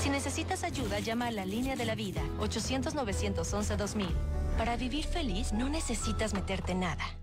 [0.02, 4.08] Si necesitas ayuda, llama a la línea de la vida, 800-911-2000.
[4.58, 7.04] Para vivir feliz no necesitas meterte nada.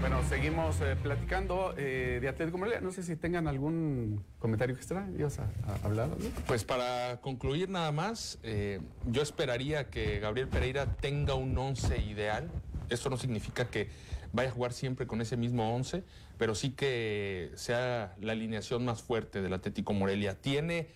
[0.00, 2.80] Bueno, seguimos eh, platicando eh, de Atlético Morelia.
[2.80, 5.06] No sé si tengan algún comentario extra.
[5.18, 6.08] ¿Ibas a, a hablar?
[6.46, 12.50] Pues para concluir nada más, eh, yo esperaría que Gabriel Pereira tenga un 11 ideal.
[12.88, 13.90] Esto no significa que
[14.32, 16.02] vaya a jugar siempre con ese mismo 11,
[16.38, 20.34] pero sí que sea la alineación más fuerte del Atlético Morelia.
[20.40, 20.88] Tiene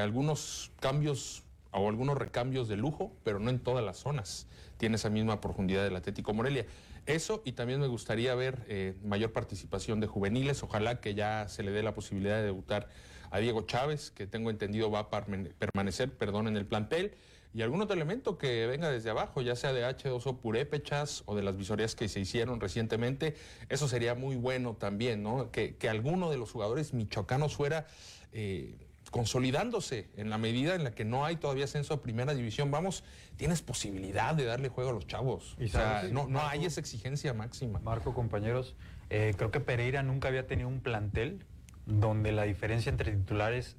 [0.00, 4.46] algunos cambios o algunos recambios de lujo, pero no en todas las zonas.
[4.76, 6.66] Tiene esa misma profundidad del Atlético Morelia.
[7.06, 10.62] Eso y también me gustaría ver eh, mayor participación de juveniles.
[10.62, 12.88] Ojalá que ya se le dé la posibilidad de debutar
[13.30, 17.14] a Diego Chávez, que tengo entendido va a permanecer perdón, en el plantel.
[17.52, 21.42] Y algún otro elemento que venga desde abajo, ya sea de H2O Purépechas o de
[21.42, 23.36] las visorías que se hicieron recientemente,
[23.68, 25.52] eso sería muy bueno también, ¿no?
[25.52, 27.86] Que, que alguno de los jugadores michoacanos fuera
[28.32, 28.74] eh,
[29.14, 32.72] consolidándose en la medida en la que no hay todavía ascenso a primera división.
[32.72, 33.04] Vamos,
[33.36, 35.54] tienes posibilidad de darle juego a los chavos.
[35.60, 37.78] Y o sea, no, no hay esa exigencia máxima.
[37.78, 38.74] Marco, compañeros,
[39.10, 41.44] eh, creo que Pereira nunca había tenido un plantel
[41.86, 43.76] donde la diferencia entre titulares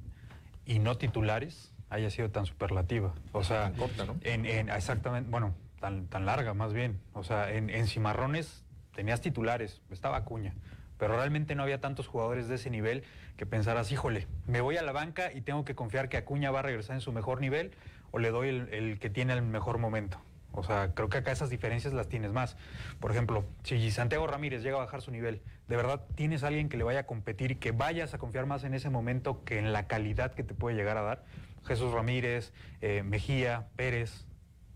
[0.65, 3.13] y no titulares haya sido tan superlativa.
[3.33, 4.15] O sea, corta, ¿no?
[4.21, 7.01] en, en- exactamente, bueno, tan, tan larga más bien.
[7.11, 8.63] O sea, en, en Cimarrones
[8.95, 10.55] tenías titulares, estaba Acuña,
[10.97, 13.03] pero realmente no había tantos jugadores de ese nivel
[13.37, 16.59] que pensaras, híjole, me voy a la banca y tengo que confiar que Acuña va
[16.59, 17.71] a regresar en su mejor nivel
[18.11, 20.21] o le doy el, que tiene el mejor momento.
[20.53, 22.55] O sea, creo que acá esas diferencias las tienes más.
[23.01, 26.69] Por ejemplo, si Santiago Ramírez llega a bajar su nivel, ¿de verdad tienes a alguien
[26.69, 29.59] que le vaya a competir y que vayas a confiar más en ese momento que
[29.59, 31.25] en la calidad que te puede llegar a dar?
[31.65, 34.25] Jesús Ramírez, eh, Mejía, Pérez.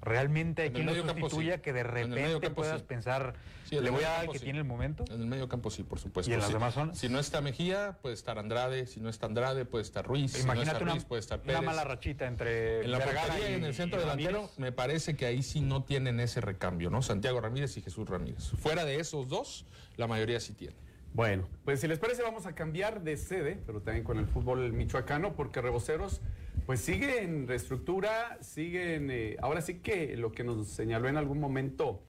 [0.02, 1.62] ¿Realmente hay quien lo sustituya sí.
[1.62, 2.86] que de repente puedas sí.
[2.88, 3.34] pensar,
[3.70, 5.04] Sí, le voy a dar que tiene el momento?
[5.10, 6.32] En el medio campo sí, por supuesto.
[6.32, 6.98] ¿Y en las demás zonas?
[6.98, 8.88] Si no está Mejía, puede estar Andrade.
[8.88, 10.32] Si no está Andrade, puede estar Ruiz.
[10.32, 11.62] Si no Imagínate está una, Ruiz, puede estar una Pérez.
[11.62, 15.44] mala rachita entre En la portería y en el centro delantero, me parece que ahí
[15.44, 17.02] sí no tienen ese recambio, ¿no?
[17.02, 18.50] Santiago Ramírez y Jesús Ramírez.
[18.58, 19.66] Fuera de esos dos,
[19.98, 20.76] la mayoría sí tiene.
[21.14, 24.72] Bueno, pues si les parece vamos a cambiar de sede, pero también con el fútbol
[24.74, 26.22] michoacano, porque Reboceros
[26.66, 31.40] pues sigue en reestructura, siguen, eh, ahora sí que lo que nos señaló en algún
[31.40, 32.04] momento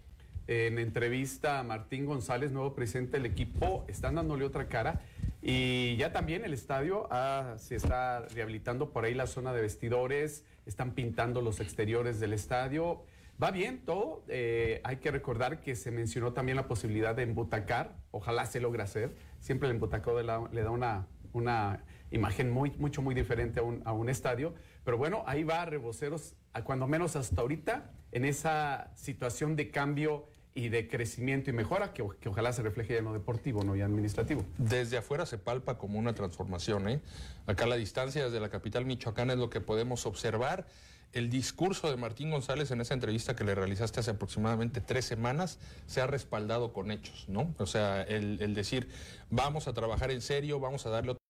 [0.49, 5.01] eh, en entrevista a Martín González, nuevo presidente del equipo, están dándole otra cara
[5.43, 10.45] y ya también el estadio ah, se está rehabilitando por ahí la zona de vestidores,
[10.67, 13.03] están pintando los exteriores del estadio.
[13.43, 14.23] Va bien todo.
[14.29, 17.97] eh, hay que recordar que se mencionó también la posibilidad de embutacar.
[18.11, 19.17] Ojalá se logre hacer.
[19.41, 23.93] Siempre el embutacado le da una, una imagen muy, mucho, muy diferente a un, a
[23.93, 24.55] un estadio.
[24.85, 30.27] Pero bueno, ahí va Reboceros, a cuando menos hasta ahorita, en esa situación de cambio
[30.53, 33.85] y de crecimiento y mejora que, que ojalá se refleje en lo deportivo, no ya
[33.85, 34.45] administrativo.
[34.59, 36.89] Desde afuera se palpa como una transformación.
[36.89, 37.01] ¿eh?
[37.47, 40.67] Acá a la distancia desde la capital michoacana es lo que podemos observar.
[41.13, 45.59] El discurso de Martín González en esa entrevista que le realizaste hace aproximadamente tres semanas
[45.87, 47.53] se ha respaldado con hechos, ¿no?
[47.59, 48.89] O sea, el, decir,
[49.29, 51.21] vamos a trabajar en serio, vamos a darle otro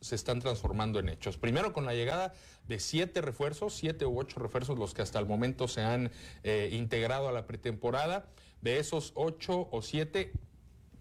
[0.00, 1.36] se están transformando en hechos.
[1.36, 2.32] Primero con la llegada
[2.66, 6.10] de siete refuerzos, siete u ocho refuerzos los que hasta el momento se han
[6.42, 8.26] eh, integrado a la pretemporada.
[8.62, 10.32] De esos ocho o siete,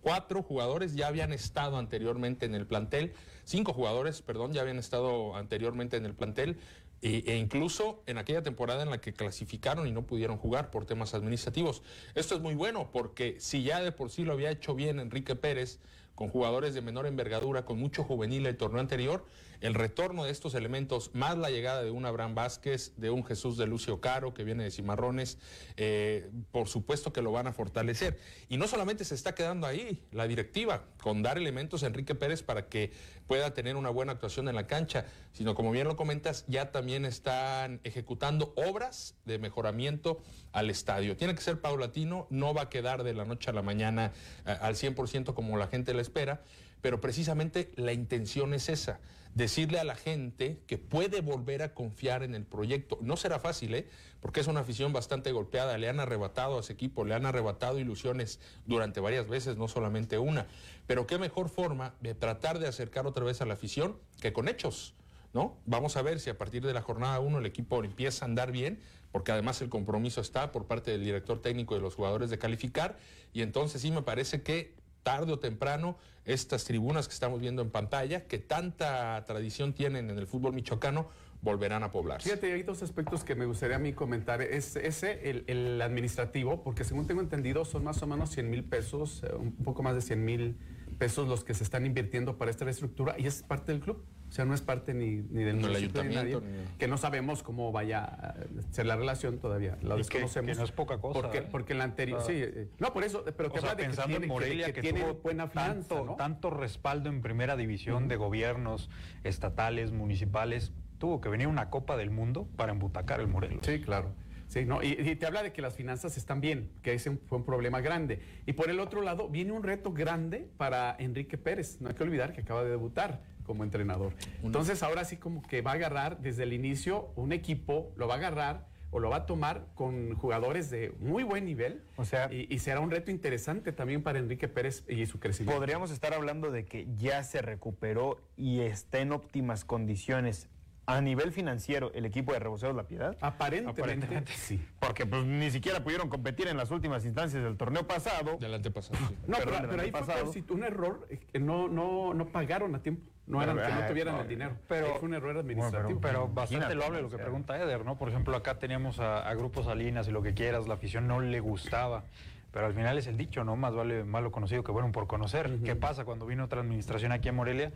[0.02, 3.13] cuatro jugadores ya habían estado anteriormente en el plantel,
[3.45, 6.60] cinco jugadores, perdón, ya habían estado anteriormente en el plantel.
[7.01, 10.85] E, e incluso en aquella temporada en la que clasificaron y no pudieron jugar por
[10.85, 11.81] temas administrativos.
[12.15, 15.35] Esto es muy bueno porque si ya de por sí lo había hecho bien Enrique
[15.35, 15.79] Pérez,
[16.19, 19.25] con jugadores de menor envergadura, con mucho juvenil el torneo anterior,
[19.62, 23.55] el retorno de estos elementos, más la llegada de un Abraham Vázquez, de un Jesús
[23.55, 25.38] de Lucio Caro, que viene de Cimarrones,
[25.77, 28.19] eh, por supuesto que lo van a fortalecer.
[28.49, 32.43] Y no solamente se está quedando ahí la directiva, con dar elementos a Enrique Pérez
[32.43, 32.91] para que
[33.27, 37.05] pueda tener una buena actuación en la cancha, sino como bien lo comentas, ya también
[37.05, 41.15] están ejecutando obras de mejoramiento al estadio.
[41.15, 44.13] Tiene que ser paulatino, no va a quedar de la noche a la mañana
[44.45, 46.41] eh, al 100% como la gente le espera,
[46.82, 49.00] pero precisamente la intención es esa,
[49.36, 52.98] decirle a la gente que puede volver a confiar en el proyecto.
[53.02, 53.88] No será fácil, ¿eh?
[54.22, 57.80] porque es una afición bastante golpeada, le han arrebatado a ese equipo, le han arrebatado
[57.80, 60.48] ilusiones durante varias veces, no solamente una,
[60.88, 64.48] pero qué mejor forma de tratar de acercar otra vez a la afición que con
[64.48, 64.95] hechos.
[65.32, 65.60] ¿No?
[65.67, 68.52] Vamos a ver si a partir de la jornada 1 el equipo empieza a andar
[68.52, 68.80] bien,
[69.12, 72.39] porque además el compromiso está por parte del director técnico y de los jugadores de
[72.39, 72.98] calificar,
[73.32, 74.74] y entonces sí me parece que
[75.10, 80.19] tarde o temprano estas tribunas que estamos viendo en pantalla, que tanta tradición tienen en
[80.19, 81.10] el fútbol michoacano,
[81.41, 82.30] volverán a poblarse.
[82.30, 84.39] Fíjate, hay dos aspectos que me gustaría a mí comentar.
[84.43, 89.24] Es ese, el, administrativo, porque según tengo entendido son más o menos 100 mil pesos,
[89.24, 90.56] eh, un poco más de 100 mil
[91.00, 94.06] pesos los que se están invirtiendo para esta reestructura y es parte del club.
[94.30, 96.88] O sea, no es parte ni, ni del del municipio ni ayuntamiento, nadie, ni- que
[96.88, 98.36] no sabemos cómo vaya a
[98.70, 99.76] ser la relación todavía.
[99.82, 100.52] La que- desconocemos.
[100.52, 101.48] que no es poca cosa, Porque, ¿eh?
[101.52, 102.22] porque en la anterior.
[102.22, 104.74] Sí, eh, no, por eso, pero que O sea, que pensando tiene, en Morelia, que,
[104.74, 106.15] que, tiene tuvo buena finanza, tanto, ¿no?
[106.15, 108.89] tanto respaldo en primera división de gobiernos
[109.24, 113.62] estatales, municipales, tuvo que venir una Copa del Mundo para embutacar el Morelos.
[113.65, 114.12] Sí, claro.
[114.49, 114.81] Sí, ¿no?
[114.81, 117.81] Y, y te habla de que las finanzas están bien, que ese fue un problema
[117.81, 118.19] grande.
[118.47, 121.79] Y por el otro lado, viene un reto grande para Enrique Pérez.
[121.79, 124.13] No hay que olvidar que acaba de debutar como entrenador.
[124.43, 128.15] Entonces, ahora sí como que va a agarrar desde el inicio un equipo, lo va
[128.15, 131.83] a agarrar o lo va a tomar con jugadores de muy buen nivel.
[131.95, 135.59] O sea, y, y será un reto interesante también para Enrique Pérez y su crecimiento.
[135.59, 140.49] Podríamos estar hablando de que ya se recuperó y está en óptimas condiciones
[140.95, 143.15] a nivel financiero el equipo de Reboceros La Piedad.
[143.21, 144.60] Aparentemente, sí.
[144.80, 148.38] Porque pues ni siquiera pudieron competir en las últimas instancias del torneo pasado.
[148.39, 148.97] Del antepasado.
[149.08, 149.15] sí.
[149.28, 152.25] No, Perdón, pero, pero ahí fue por si- un error, eh, que no, no, no
[152.28, 153.04] pagaron a tiempo.
[153.28, 154.56] No eran que no Ay, tuvieran no, el dinero.
[154.67, 156.02] pero- fue un error Bueno, administrativo.
[156.02, 157.95] pero, pero bastante loable lo que pregunta Eder, ¿no?
[157.97, 161.21] Por ejemplo, acá teníamos a, a grupos Salinas y lo que quieras, la afición no
[161.21, 162.06] le gustaba.
[162.52, 163.56] Pero al final es el dicho, ¿no?
[163.56, 165.60] Más vale malo conocido que bueno por conocer.
[165.63, 167.71] ¿Qué pasa cuando vino otra administración aquí a Morelia?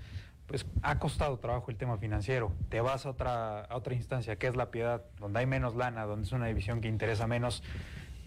[0.47, 2.51] Pues ha costado trabajo el tema financiero.
[2.69, 6.03] Te vas a otra, a otra instancia, que es la piedad, donde hay menos lana,
[6.05, 7.63] donde es una división que interesa menos.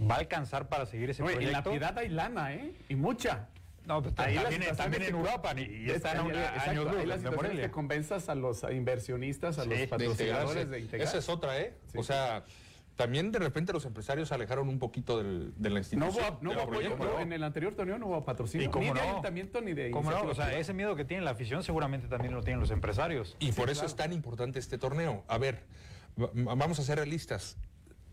[0.01, 1.71] ¿Va a alcanzar para seguir ese Oye, en la proyecto?
[1.71, 2.73] piedad hay lana, ¿eh?
[2.89, 3.49] Y mucha.
[3.85, 6.93] No, pues, Ahí también, también en Europa y, y están a, Exacto, a- años luz
[6.95, 7.65] ahí de las situaciones Morelia.
[7.67, 11.07] que convenzas a los inversionistas, a Sí, los de patrocinadores de integrar.
[11.09, 11.75] Esa es otra, ¿eh?
[11.93, 11.99] Sí.
[11.99, 12.43] O sea,
[12.97, 16.11] también de repente los empresarios se alejaron un poquito del, de la No institución.
[16.15, 18.67] hubo, no del hubo apoyo, pero en el anterior torneo no hubo patrocinio.
[18.67, 19.11] ¿Y cómo ni de no?
[19.11, 20.23] ayuntamiento ni de ¿Cómo no?
[20.23, 23.37] O sea, ese miedo que tiene la afición seguramente también lo tienen los empresarios.
[23.39, 25.25] Y por eso es tan importante este torneo.
[25.29, 25.63] A ver,
[26.21, 27.57] va- vamos a ser realistas.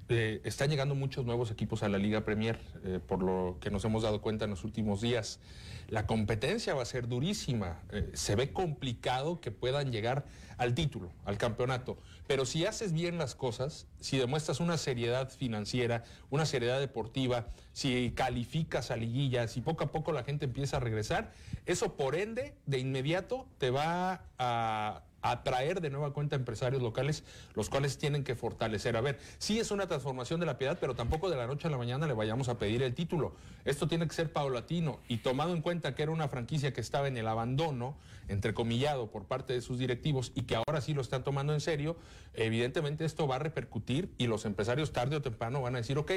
[0.10, 3.86] Eh, están llegando muchos nuevos equipos a la Liga Premier, eh, por lo que nos
[3.86, 5.39] hemos dado cuenta en los últimos días.
[5.88, 7.82] La competencia va a ser durísima.
[7.91, 10.26] Eh, se ve complicado que puedan llegar
[10.58, 11.97] al título, al campeonato.
[12.28, 18.12] Pero si haces bien las cosas, si demuestras una seriedad financiera, una seriedad deportiva, si
[18.12, 21.32] calificas a liguillas, si poco a poco la gente empieza a regresar,
[21.66, 27.24] eso por ende, de inmediato, te va a atraer de nueva cuenta empresarios locales,
[27.55, 28.95] los cuales tienen que fortalecer.
[28.97, 31.71] A ver, sí es una transformación de la piedad, pero tampoco de la noche a
[31.71, 33.34] la mañana le vayamos a pedir el título.
[33.65, 37.07] Esto tiene que ser paulatino y tomado en cuenta que era una franquicia que estaba
[37.07, 37.97] en el abandono,
[38.28, 41.97] entrecomillado por parte de sus directivos y que ahora sí lo están tomando en serio,
[42.34, 46.11] evidentemente esto va a repercutir y los empresarios tarde o temprano van a decir, ok,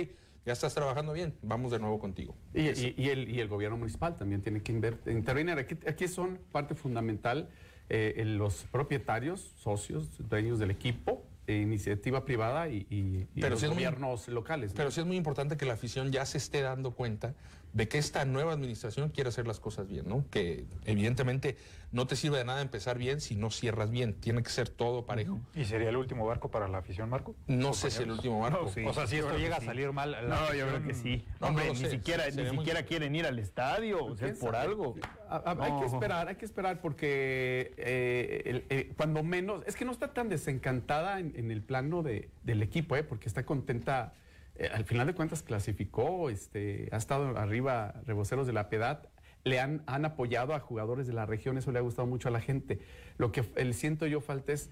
[0.44, 2.36] ya estás trabajando bien, vamos de nuevo contigo.
[2.54, 5.59] Y, el, y el, gobierno municipal también tiene que intervenir.
[5.59, 7.48] Aquí son parte fundamental
[7.89, 14.72] eh, los propietarios, socios, dueños del equipo, eh, iniciativa privada y, los gobiernos locales.
[14.74, 17.34] Pero sí es muy importante que la afición ya se esté dando cuenta
[17.76, 20.24] de que esta nueva administración quiere hacer las cosas bien, ¿no?
[20.30, 21.58] Que evidentemente
[21.92, 25.04] no te sirve de nada empezar bien si no cierras bien, tiene que ser todo
[25.04, 25.40] parejo.
[25.54, 27.34] ¿Y sería el último barco para la afición, Marco?
[27.46, 28.72] No sé si el último barco.
[28.86, 30.16] O sea, si esto llega a salir mal.
[30.26, 31.26] no, yo creo que sí.
[31.38, 34.94] Hombre, ni siquiera, ni siquiera quieren ir al estadio, o sea, por algo.
[35.28, 40.14] Hay que esperar, hay que esperar porque eh, eh, cuando menos, es que no está
[40.14, 43.02] tan desencantada en, el plano de, del equipo, ¿eh?
[43.02, 44.14] porque está contenta
[44.59, 49.09] eh, al final de cuentas clasificó, este, ha estado arriba Reboceros de la Piedad,
[49.44, 52.32] le han, han apoyado a jugadores de la región, eso le ha gustado mucho a
[52.32, 52.80] la gente.
[53.16, 54.70] Lo que el siento yo falta es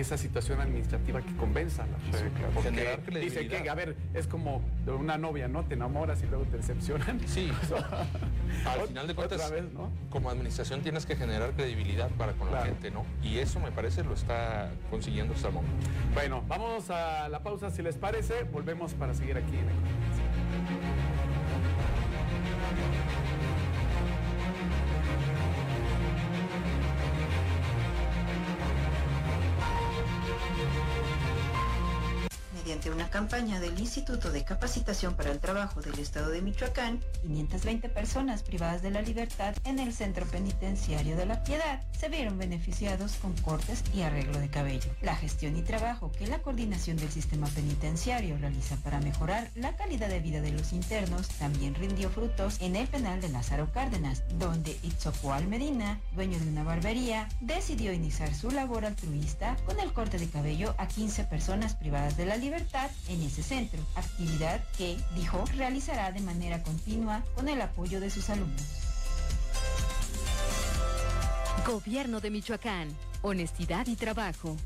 [0.00, 1.96] esa situación administrativa que convenza a la
[2.54, 5.64] Porque dice que, a ver, es como de una novia, ¿no?
[5.64, 7.20] Te enamoras y luego te decepcionan.
[7.26, 7.52] Sí.
[8.66, 9.52] Al final de cuentas,
[10.10, 13.04] como administración tienes que generar credibilidad para con la gente, ¿no?
[13.22, 15.86] Y eso me parece lo está consiguiendo hasta el momento.
[16.14, 18.44] Bueno, vamos a la pausa si les parece.
[18.44, 21.05] Volvemos para seguir aquí en el
[32.90, 38.42] una campaña del Instituto de Capacitación para el Trabajo del Estado de Michoacán, 520 personas
[38.42, 43.32] privadas de la libertad en el Centro Penitenciario de la Piedad se vieron beneficiados con
[43.38, 44.90] cortes y arreglo de cabello.
[45.02, 50.08] La gestión y trabajo que la coordinación del sistema penitenciario realiza para mejorar la calidad
[50.08, 54.78] de vida de los internos también rindió frutos en el penal de Lázaro Cárdenas, donde
[54.82, 60.28] Itzocual Medina, dueño de una barbería, decidió iniciar su labor altruista con el corte de
[60.28, 62.75] cabello a 15 personas privadas de la libertad
[63.08, 68.28] en ese centro, actividad que, dijo, realizará de manera continua con el apoyo de sus
[68.28, 68.62] alumnos.
[71.66, 72.88] Gobierno de Michoacán,
[73.22, 74.56] honestidad y trabajo.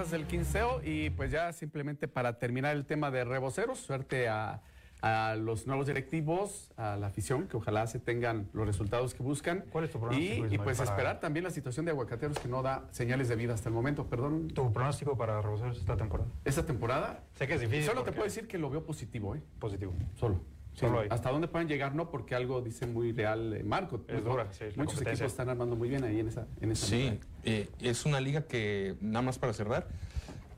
[0.00, 4.62] Ecos del Quinceo y pues ya simplemente para terminar el tema de reboceros, suerte a,
[5.36, 9.64] los nuevos directivos, a la afición, que ojalá se tengan los resultados que buscan.
[9.70, 10.46] ¿Cuál es tu pronóstico?
[10.50, 13.68] Y, pues esperar también la situación de aguacateros que no da señales de vida hasta
[13.68, 14.48] el momento, perdón.
[14.48, 16.30] ¿Tu pronóstico para reboceros esta temporada?
[16.46, 17.22] Esta temporada.
[17.34, 17.84] Sé que es difícil.
[17.84, 19.42] Solo te puedo decir que lo veo positivo, ¿eh?
[19.58, 19.92] Positivo.
[20.16, 20.40] Solo.
[21.10, 21.94] ¿Hasta dónde pueden llegar?
[21.94, 24.00] No, porque algo dice muy real eh, Marco.
[24.08, 27.68] Es dura, Muchos equipos están armando muy bien ahí en esa, en esa Sí, eh,
[27.80, 29.88] es una liga que, nada más para cerrar,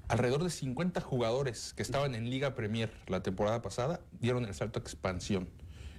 [0.08, 4.78] alrededor de 50 jugadores que estaban en Liga Premier la temporada pasada dieron el salto
[4.78, 5.48] a expansión.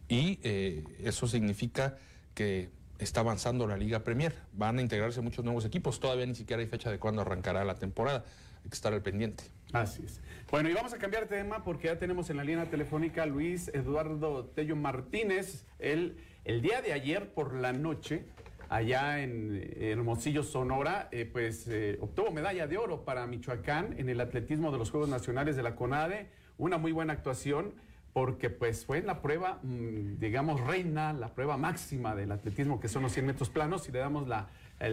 [0.08, 1.98] Y eh, eso significa
[2.34, 2.70] que
[3.00, 4.36] está avanzando la Liga Premier.
[4.54, 6.00] Van a integrarse muchos nuevos equipos.
[6.00, 8.24] Todavía ni siquiera hay fecha de cuándo arrancará la temporada.
[8.64, 9.46] Hay que estar al pendiente.
[9.72, 10.22] Así es.
[10.54, 13.26] Bueno, y vamos a cambiar de tema porque ya tenemos en la línea telefónica a
[13.26, 15.66] Luis Eduardo Tello Martínez.
[15.80, 18.28] El día de ayer por la noche
[18.70, 24.22] allá en Hermosillo, Sonora, eh, pues eh, obtuvo medalla de oro para Michoacán en el
[24.22, 26.30] atletismo de los Juegos Nacionales de la CONADE.
[26.60, 27.74] Una muy buena actuación
[28.14, 33.02] porque pues fue la prueba, mm, digamos, reina, la prueba máxima del atletismo, que son
[33.02, 34.50] los 100 metros planos, y le damos la,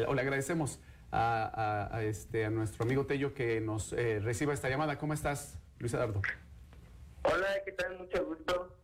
[0.08, 0.80] o le agradecemos
[1.12, 4.98] a, este, a nuestro amigo Tello que nos eh, reciba esta llamada.
[4.98, 6.22] ¿Cómo estás, Luis Eduardo?
[7.22, 7.98] Hola, ¿qué tal?
[7.98, 8.76] Mucho gusto.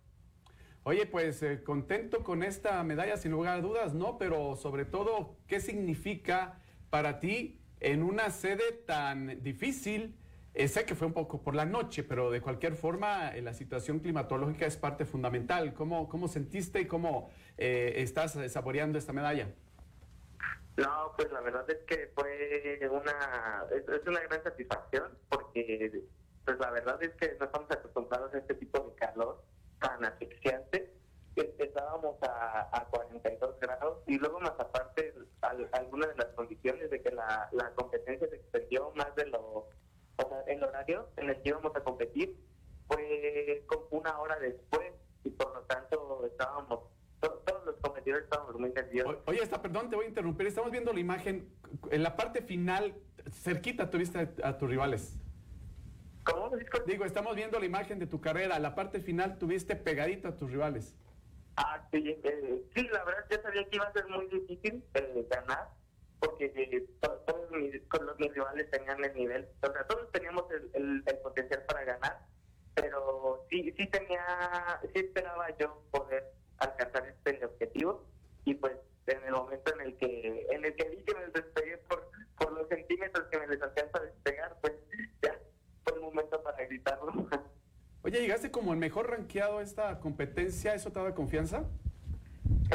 [0.82, 4.18] Oye, pues eh, contento con esta medalla, sin lugar a dudas, ¿no?
[4.18, 6.60] Pero sobre todo, ¿qué significa
[6.90, 10.16] para ti en una sede tan difícil?
[10.58, 13.52] Eh, sé que fue un poco por la noche, pero de cualquier forma eh, la
[13.52, 15.74] situación climatológica es parte fundamental.
[15.74, 19.50] ¿Cómo, cómo sentiste y cómo eh, estás saboreando esta medalla?
[20.76, 26.04] No, pues la verdad es que fue una, es, una gran satisfacción porque
[26.44, 29.42] pues la verdad es que no estamos acostumbrados a este tipo de calor
[29.80, 30.92] tan asfixiante.
[31.34, 35.14] Estábamos a, a 42 grados y luego más aparte
[35.72, 37.74] algunas de las condiciones de que la, la
[49.76, 51.50] perdón, te voy a interrumpir, estamos viendo la imagen,
[51.90, 52.94] en la parte final,
[53.30, 55.18] cerquita tuviste a, tus rivales.
[56.24, 56.50] ¿Cómo?
[56.86, 60.50] Digo, estamos viendo la imagen de tu carrera, la parte final tuviste pegadito a tus
[60.50, 60.96] rivales.
[61.58, 65.26] Ah, sí, eh, sí, la verdad yo sabía que iba a ser muy difícil eh,
[65.30, 65.68] ganar,
[66.20, 67.72] porque eh, todos mis,
[68.18, 72.20] mis rivales tenían el nivel, o sea, todos teníamos el, el, potencial para ganar,
[72.74, 78.06] pero sí, sí tenía, sí esperaba yo poder alcanzar este objetivo
[78.46, 78.72] y pues
[79.06, 82.52] en el momento en el que en el que vi que me despegué por, por
[82.52, 84.72] los centímetros que me les alcanza a despegar, pues
[85.22, 85.38] ya
[85.84, 87.12] fue el momento para gritarlo.
[88.02, 91.64] Oye, llegaste como el mejor rankeado a esta competencia, ¿eso te da confianza?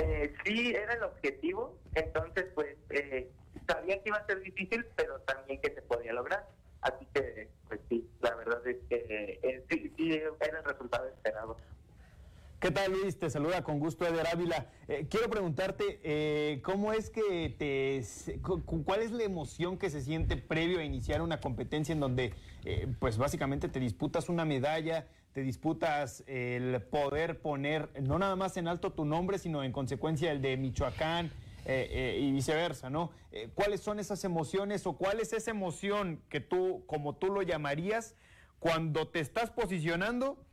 [0.01, 3.29] Eh, sí, era el objetivo, entonces pues eh,
[3.67, 6.47] sabía que iba a ser difícil, pero también que se podía lograr.
[6.81, 11.57] Así que, pues sí, la verdad es que eh, sí, sí, era el resultado esperado.
[12.61, 13.19] ¿Qué tal Luis?
[13.19, 14.67] Te saluda con gusto Eder Ávila.
[14.87, 18.01] Eh, quiero preguntarte, eh, ¿cómo es que te...
[18.85, 22.33] ¿Cuál es la emoción que se siente previo a iniciar una competencia en donde,
[22.99, 28.67] pues básicamente te disputas una medalla, te disputas el poder poner no nada más en
[28.67, 31.31] alto tu nombre, sino en consecuencia el de Michoacán
[31.65, 33.11] eh, eh, y viceversa, ¿no?
[33.31, 37.43] Eh, ¿Cuáles son esas emociones o cuál es esa emoción que tú, como tú lo
[37.43, 38.15] llamarías,
[38.59, 40.43] cuando te estás posicionando,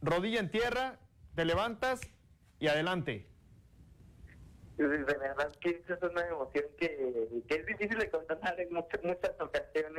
[0.00, 1.00] rodilla en tierra,
[1.38, 2.00] te levantas
[2.58, 3.28] y adelante?
[4.76, 9.40] De verdad que esa es una emoción que, es difícil de controlar en muchas, muchas
[9.40, 9.97] ocasiones,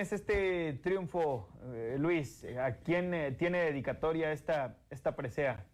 [0.00, 2.44] es este triunfo, eh, Luis?
[2.58, 5.64] ¿A quién tiene dedicatoria esta, esta presea?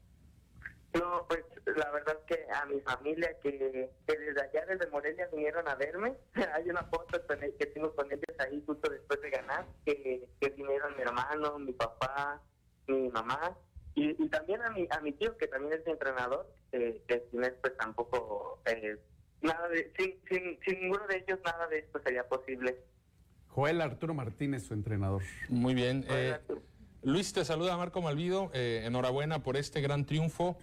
[0.95, 5.75] No, pues la verdad que a mi familia que, desde allá, desde Morelia, vinieron a
[5.75, 6.15] verme.
[6.55, 7.21] Hay una foto
[7.59, 11.73] que tengo con ellos ahí justo después de ganar, que, que vinieron mi hermano, mi
[11.73, 12.41] papá,
[12.87, 13.57] mi mamá
[13.97, 17.55] y, también a mi, a mi tío, que también es mi entrenador, que sin él
[17.63, 18.61] pues tampoco
[19.41, 22.79] nada de, sin, sin, ninguno de ellos nada de esto sería posible.
[23.57, 25.23] Joel Arturo Martínez, su entrenador.
[25.49, 26.05] Muy bien.
[26.11, 26.37] Eh,
[27.03, 28.51] Luis, te saluda Marco Malvido.
[28.53, 30.59] Eh, enhorabuena por este gran triunfo.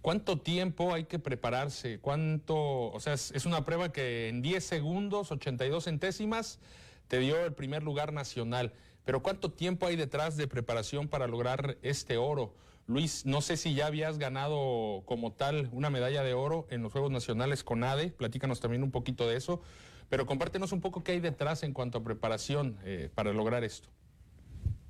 [0.00, 1.98] ¿Cuánto tiempo hay que prepararse?
[1.98, 2.92] ¿Cuánto?
[2.92, 6.60] O sea, es, es una prueba que en 10 segundos, 82 centésimas,
[7.08, 8.74] te dio el primer lugar nacional.
[9.04, 12.54] Pero ¿cuánto tiempo hay detrás de preparación para lograr este oro?
[12.86, 16.92] Luis, no sé si ya habías ganado como tal una medalla de oro en los
[16.92, 19.62] Juegos Nacionales con ADE, platícanos también un poquito de eso,
[20.10, 23.88] pero compártenos un poco qué hay detrás en cuanto a preparación eh, para lograr esto.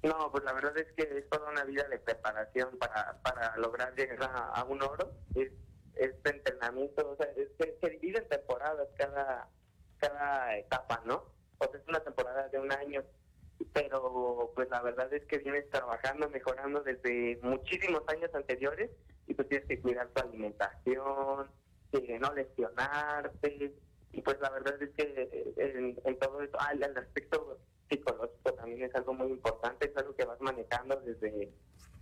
[0.03, 3.95] No, pues la verdad es que es toda una vida de preparación para, para lograr
[3.95, 5.12] llegar a, un oro.
[5.35, 5.53] Es,
[5.95, 9.49] este entrenamiento, o sea, se divide en temporadas cada,
[9.99, 11.27] cada etapa, ¿no?
[11.59, 13.05] O sea, es una temporada de un año
[13.73, 18.91] pero pues la verdad es que vienes trabajando, mejorando desde muchísimos años anteriores
[19.27, 21.51] y pues tienes que cuidar tu alimentación,
[21.93, 23.75] eh, no lesionarte
[24.13, 25.03] y pues la verdad es que
[25.57, 27.59] eh, en, todo eso, ah, el, aspecto
[27.89, 31.53] psicológico también es algo muy importante, es algo que vas manejando desde,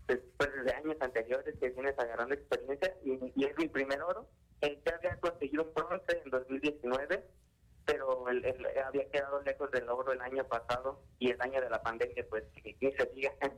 [0.07, 4.27] pues, desde años anteriores que vienes agarrando experiencia y, es mi primer oro.
[4.61, 7.25] Eh, ya había conseguido un bronce en 2019
[7.93, 8.45] digo, él,
[8.85, 12.45] había quedado lejos del logro el año pasado y el año de la pandemia, pues,
[12.63, 13.33] que, se diga.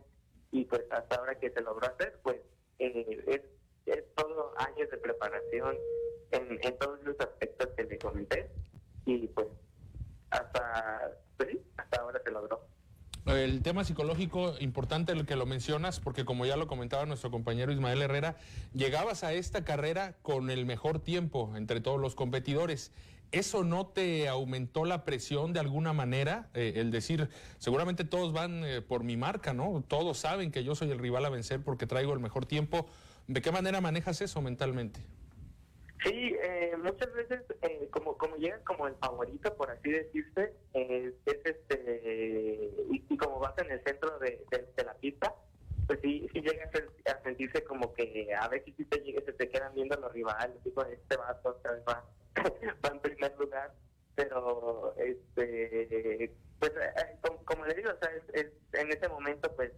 [0.52, 2.40] Y pues hasta ahora que se logró hacer, pues,
[2.80, 3.40] eh, es,
[3.86, 5.78] es todo años de preparación
[6.32, 8.50] en, todos los aspectos que le comenté.
[9.06, 9.48] Y pues,
[10.30, 12.60] hasta, pues, hasta ahora se logró.
[13.26, 17.70] El tema psicológico, importante el que lo mencionas, porque como ya lo comentaba nuestro compañero
[17.70, 18.36] Ismael Herrera,
[18.72, 22.92] llegabas a esta carrera con el mejor tiempo entre todos los competidores.
[23.30, 26.48] ¿Eso no te aumentó la presión de alguna manera?
[26.54, 27.28] Eh, el decir,
[27.58, 29.84] seguramente todos van eh, por mi marca, ¿no?
[29.86, 32.86] Todos saben que yo soy el rival a vencer porque traigo el mejor tiempo.
[33.28, 35.00] ¿De qué manera manejas eso mentalmente?
[36.02, 41.14] Sí, eh, muchas veces eh, como como llegas como el favorito, por así decirse, es
[41.26, 44.46] este y, como vas en el centro de,
[44.84, 45.34] la pista,
[45.86, 46.70] pues sí, sí llegas
[47.06, 50.82] a, sentirse como que a veces si te se te quedan viendo los rivales, digo,
[50.84, 52.04] este vato otra vez va,
[52.90, 53.74] en primer lugar,
[54.14, 59.72] pero este pues eh, como, le digo, o sea, es, en ese momento pues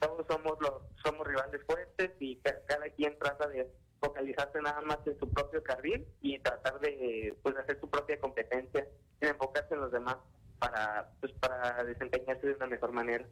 [0.00, 3.68] todos somos los somos rivales fuertes y cada quien trata de
[4.00, 8.86] focalizarse nada más en su propio carril y tratar de pues hacer su propia competencia
[9.20, 10.16] y enfocarse en los demás
[10.58, 13.26] para pues para desempeñarse de una mejor manera.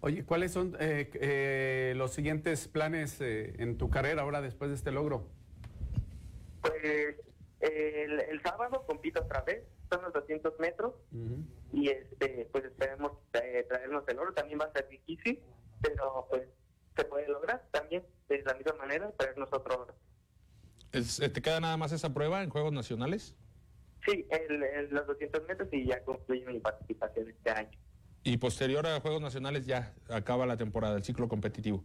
[0.00, 4.76] Oye, ¿cuáles son eh, eh, los siguientes planes eh, en tu carrera ahora después de
[4.76, 5.26] este logro?
[6.60, 7.16] Pues
[7.60, 10.94] el, sábado compito otra vez, son los 200 metros
[12.52, 15.40] pues esperemos traernos el oro, también va a ser difícil,
[15.82, 16.42] pero pues
[16.96, 19.94] se puede lograr también de la misma manera traernos otro oro.
[21.20, 23.34] Eh, ¿Te queda nada más esa prueba en Juegos Nacionales?
[24.04, 27.70] Sí, el, los 200 metros y ya concluye mi participación este año.
[28.22, 31.82] Y posterior a Juegos Nacionales ya acaba la temporada, el ciclo competitivo.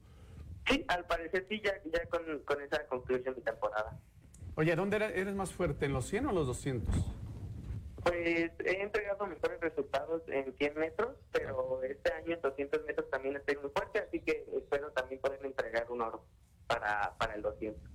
[0.68, 4.00] Sí, al parecer sí, ya, ya con, con esa conclusión mi temporada.
[4.56, 6.94] Oye, ¿dónde eres más fuerte, en los 100 o los 200?
[8.04, 13.36] Pues he entregado mejores resultados en 100 metros, pero este año en 200 metros también
[13.36, 16.26] estoy muy fuerte, así que espero también poder entregar un oro
[16.68, 17.91] para, para el 200.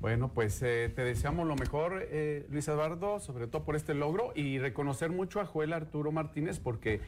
[0.00, 4.32] Bueno, pues eh, te deseamos lo mejor, eh, Luis Eduardo, sobre todo por este logro
[4.34, 7.00] y reconocer mucho a Joel Arturo Martínez porque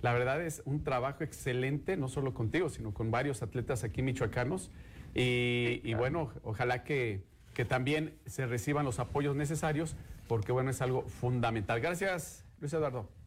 [0.00, 4.70] la verdad es un trabajo excelente, no solo contigo, sino con varios atletas aquí michoacanos.
[5.14, 9.96] Y, bueno, ojalá que, que, también se reciban los apoyos necesarios
[10.28, 11.80] porque bueno, es algo fundamental.
[11.80, 13.17] Gracias, Luis Eduardo.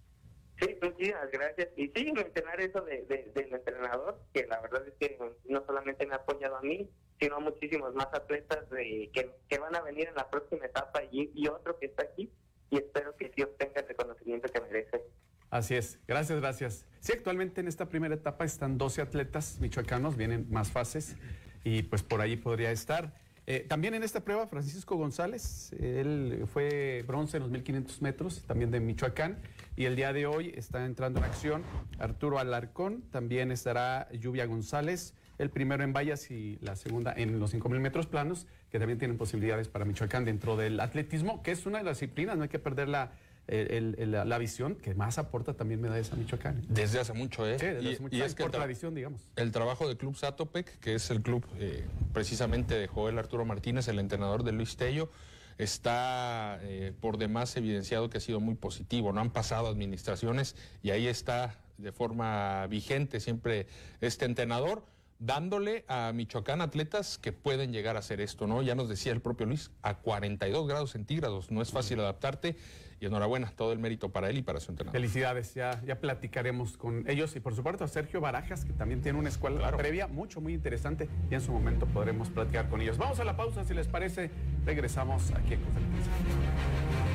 [0.62, 1.70] Sí, muchísimas gracias.
[1.76, 3.04] Y sí, mencionar eso de,
[3.34, 6.88] del entrenador, que la verdad es que no solamente me ha apoyado a mí,
[7.20, 11.80] sino muchísimos más atletas de, que, van a venir en la próxima etapa y, otro
[11.80, 12.32] que está aquí
[12.70, 15.02] y espero que sí obtenga el reconocimiento que merece.
[15.50, 16.86] Así es, gracias, gracias.
[17.00, 21.16] Sí, actualmente en esta primera etapa están 12 atletas michoacanos, vienen más fases
[21.64, 23.14] y pues por ahí podría estar.
[23.54, 28.72] Eh, también en esta prueba, Francisco González, él fue bronce en los 1500 metros, también
[28.72, 29.40] de Michoacán,
[29.76, 31.64] y el día de hoy está entrando en acción
[32.00, 37.54] Arturo Alarcón, también estará Lluvia González, el primero en vallas y la segunda en los
[37.54, 41.80] 5.000 metros planos, que también tienen posibilidades para Michoacán dentro del atletismo, que es una
[41.80, 43.12] de las disciplinas, no hay que perder la,
[43.52, 46.62] la, visión que más aporta también medallas a Michoacán.
[46.70, 47.60] Desde hace mucho, ¿eh?
[47.60, 49.22] Sí, desde hace mucho, y es por tradición, digamos.
[49.36, 53.88] El trabajo del Club Satopec, que es el club eh, precisamente de Joel Arturo Martínez,
[53.88, 55.12] el entrenador de Luis Tello,
[55.58, 59.14] está eh, por demás evidenciado que ha sido muy positivo.
[59.14, 63.68] No han pasado administraciones y ahí está de forma vigente siempre
[64.00, 64.84] este entrenador
[65.22, 68.62] dándole a Michoacán atletas que pueden llegar a hacer esto, ¿no?
[68.64, 72.58] Ya nos decía el propio Luis, a 42 grados centígrados, no es fácil adaptarte
[73.00, 75.00] y enhorabuena, todo el mérito para él y para su entrenador.
[75.00, 79.20] Felicidades, ya, ya platicaremos con ellos y por supuesto a Sergio Barajas, que también tiene
[79.20, 82.98] una escuela previa mucho, muy interesante y en su momento podremos platicar con ellos.
[82.98, 84.32] Vamos a la pausa, si les parece,
[84.66, 87.11] regresamos aquí en Conferencia.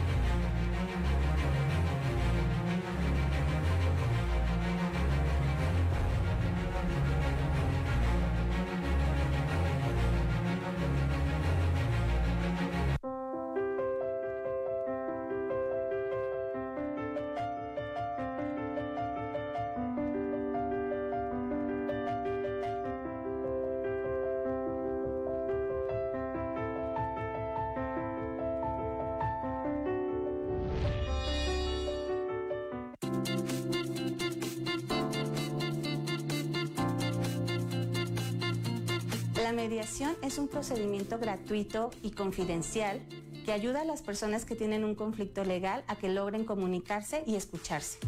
[40.57, 43.03] Procedimiento gratuito y confidencial
[43.45, 47.35] que ayuda a las personas que tienen un conflicto legal a que logren comunicarse y
[47.35, 47.99] escucharse.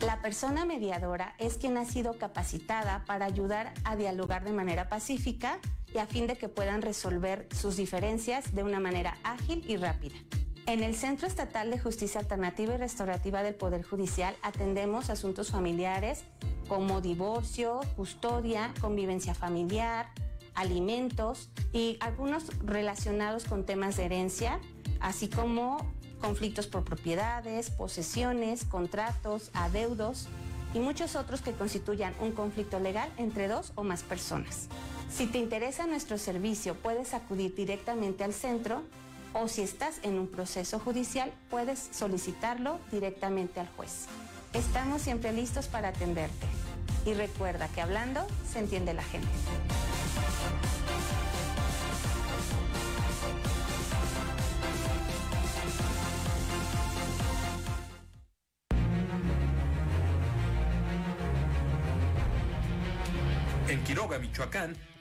[0.00, 5.58] La persona mediadora es quien ha sido capacitada para ayudar a dialogar de manera pacífica
[5.92, 10.16] y a fin de que puedan resolver sus diferencias de una manera ágil y rápida.
[10.64, 16.24] En el Centro Estatal de Justicia Alternativa y Restaurativa del Poder Judicial atendemos asuntos familiares
[16.68, 20.08] como divorcio, custodia, convivencia familiar,
[20.58, 24.60] alimentos y algunos relacionados con temas de herencia,
[25.00, 30.26] así como conflictos por propiedades, posesiones, contratos, adeudos
[30.74, 34.66] y muchos otros que constituyan un conflicto legal entre dos o más personas.
[35.08, 38.82] Si te interesa nuestro servicio, puedes acudir directamente al centro
[39.32, 44.06] o si estás en un proceso judicial, puedes solicitarlo directamente al juez.
[44.52, 46.46] Estamos siempre listos para atenderte.
[47.06, 49.28] Y recuerda que hablando se entiende la gente.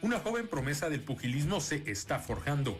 [0.01, 2.79] Una joven promesa del pugilismo se está forjando.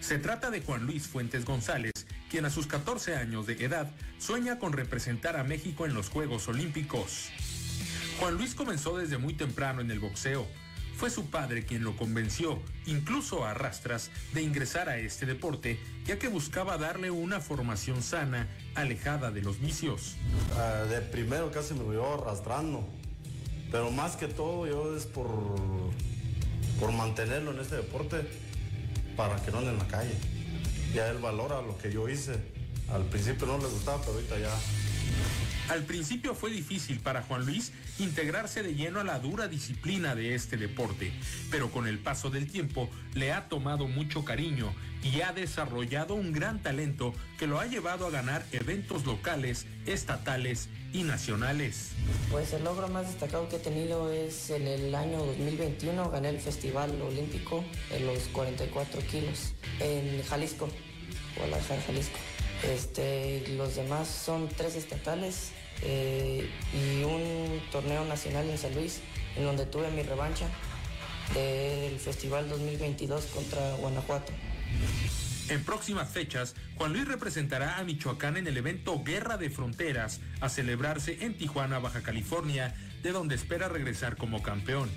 [0.00, 1.92] Se trata de Juan Luis Fuentes González,
[2.28, 3.88] quien a sus 14 años de edad
[4.18, 7.30] sueña con representar a México en los Juegos Olímpicos.
[8.18, 10.48] Juan Luis comenzó desde muy temprano en el boxeo.
[10.96, 16.18] Fue su padre quien lo convenció, incluso a rastras, de ingresar a este deporte, ya
[16.18, 20.16] que buscaba darle una formación sana, alejada de los vicios.
[20.56, 22.88] Ah, de primero casi me voy arrastrando,
[23.72, 25.26] pero más que todo yo es por,
[26.78, 28.20] por mantenerlo en este deporte
[29.16, 30.14] para que no ande en la calle.
[30.94, 32.34] Ya él valora lo que yo hice.
[32.92, 34.54] Al principio no le gustaba, pero ahorita ya.
[35.68, 40.34] Al principio fue difícil para Juan Luis integrarse de lleno a la dura disciplina de
[40.34, 41.12] este deporte,
[41.50, 46.32] pero con el paso del tiempo le ha tomado mucho cariño y ha desarrollado un
[46.32, 51.92] gran talento que lo ha llevado a ganar eventos locales, estatales y nacionales.
[52.30, 56.40] Pues el logro más destacado que he tenido es en el año 2021, gané el
[56.40, 60.68] Festival Olímpico en los 44 kilos en Jalisco,
[61.36, 62.18] Guadalajara, Jalisco.
[62.62, 65.50] Este, los demás son tres estatales
[65.82, 69.00] eh, y un torneo nacional en San Luis,
[69.36, 70.46] en donde tuve mi revancha
[71.34, 74.32] del Festival 2022 contra Guanajuato.
[75.48, 80.48] En próximas fechas, Juan Luis representará a Michoacán en el evento Guerra de Fronteras, a
[80.48, 84.88] celebrarse en Tijuana, Baja California, de donde espera regresar como campeón.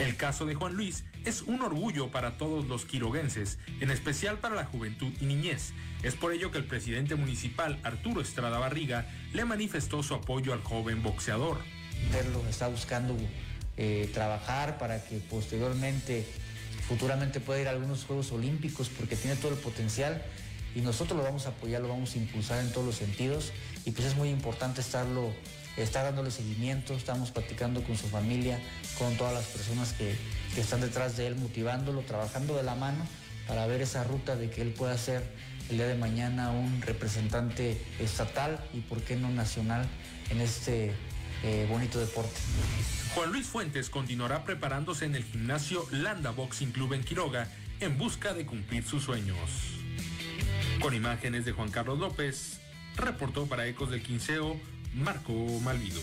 [0.00, 4.54] El caso de Juan Luis es un orgullo para todos los quiroguenses, en especial para
[4.54, 5.74] la juventud y niñez.
[6.02, 10.62] Es por ello que el presidente municipal, Arturo Estrada Barriga, le manifestó su apoyo al
[10.62, 11.58] joven boxeador.
[12.10, 13.14] Verlo está buscando
[13.76, 16.26] eh, trabajar para que posteriormente,
[16.88, 20.22] futuramente pueda ir a algunos Juegos Olímpicos porque tiene todo el potencial
[20.74, 23.52] y nosotros lo vamos a apoyar, lo vamos a impulsar en todos los sentidos
[23.84, 25.34] y pues es muy importante estarlo,
[25.76, 28.60] estar dándole seguimiento, estamos platicando con su familia,
[28.98, 30.16] con todas las personas que,
[30.54, 33.04] que están detrás de él, motivándolo, trabajando de la mano
[33.46, 35.24] para ver esa ruta de que él pueda ser
[35.70, 39.86] el día de mañana un representante estatal y por qué no nacional
[40.30, 40.92] en este
[41.42, 42.40] eh, bonito deporte.
[43.14, 47.48] Juan Luis Fuentes continuará preparándose en el gimnasio Landa Boxing Club en Quiroga
[47.80, 49.36] en busca de cumplir sus sueños.
[50.80, 52.60] Con imágenes de Juan Carlos López,
[52.96, 54.60] reportó para Ecos del Quinceo
[54.94, 55.32] Marco
[55.62, 56.00] Malvido.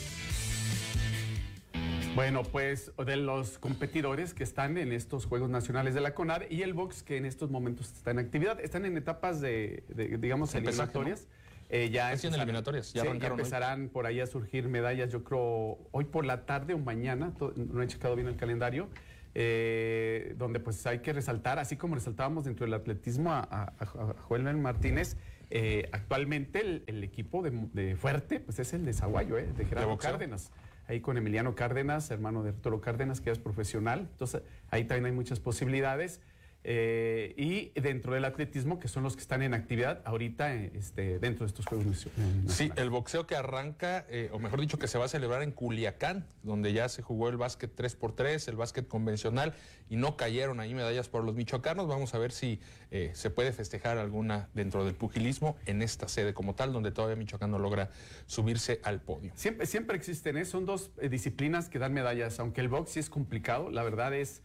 [2.16, 6.64] Bueno, pues de los competidores que están en estos Juegos Nacionales de la CONAR y
[6.64, 10.56] el box que en estos momentos está en actividad, están en etapas de, de digamos,
[10.56, 11.28] eliminatorias.
[11.70, 13.42] Eh, ya Están en empezarán- eliminatorias, ya sí, arrancaron hoy.
[13.42, 17.82] empezarán por ahí a surgir medallas, yo creo, hoy por la tarde o mañana, no
[17.84, 18.88] he checado bien el calendario,
[19.36, 23.86] eh, donde pues hay que resaltar, así como resaltábamos dentro del atletismo a, a- a
[24.28, 25.18] Joel Martínez,
[25.50, 29.66] eh, actualmente el, el equipo de, de fuerte pues es el de Zaguayo, eh, de
[29.66, 29.98] Gerardo?
[29.98, 30.52] Cárdenas.
[30.88, 34.08] Ahí con Emiliano Cárdenas, hermano de Arturo Cárdenas, que es profesional.
[34.12, 36.22] Entonces, ahí también hay muchas posibilidades.
[36.64, 41.20] Eh, y dentro del atletismo, que son los que están en actividad ahorita eh, este,
[41.20, 42.52] dentro de estos Juegos Nacionales.
[42.52, 45.52] Sí, el boxeo que arranca, eh, o mejor dicho, que se va a celebrar en
[45.52, 49.54] Culiacán, donde ya se jugó el básquet 3x3, el básquet convencional,
[49.90, 51.88] y no cayeron ahí medallas por los michoacanos.
[51.88, 52.60] Vamos a ver si
[52.92, 57.16] eh, se puede festejar alguna dentro del pugilismo en esta sede como tal, donde todavía
[57.18, 57.90] Michoacán no logra
[58.28, 59.32] subirse al podio.
[59.36, 60.46] Siempre, siempre existen, ¿eh?
[60.46, 64.14] son dos eh, disciplinas que dan medallas, aunque el box sí es complicado, la verdad
[64.14, 64.42] es,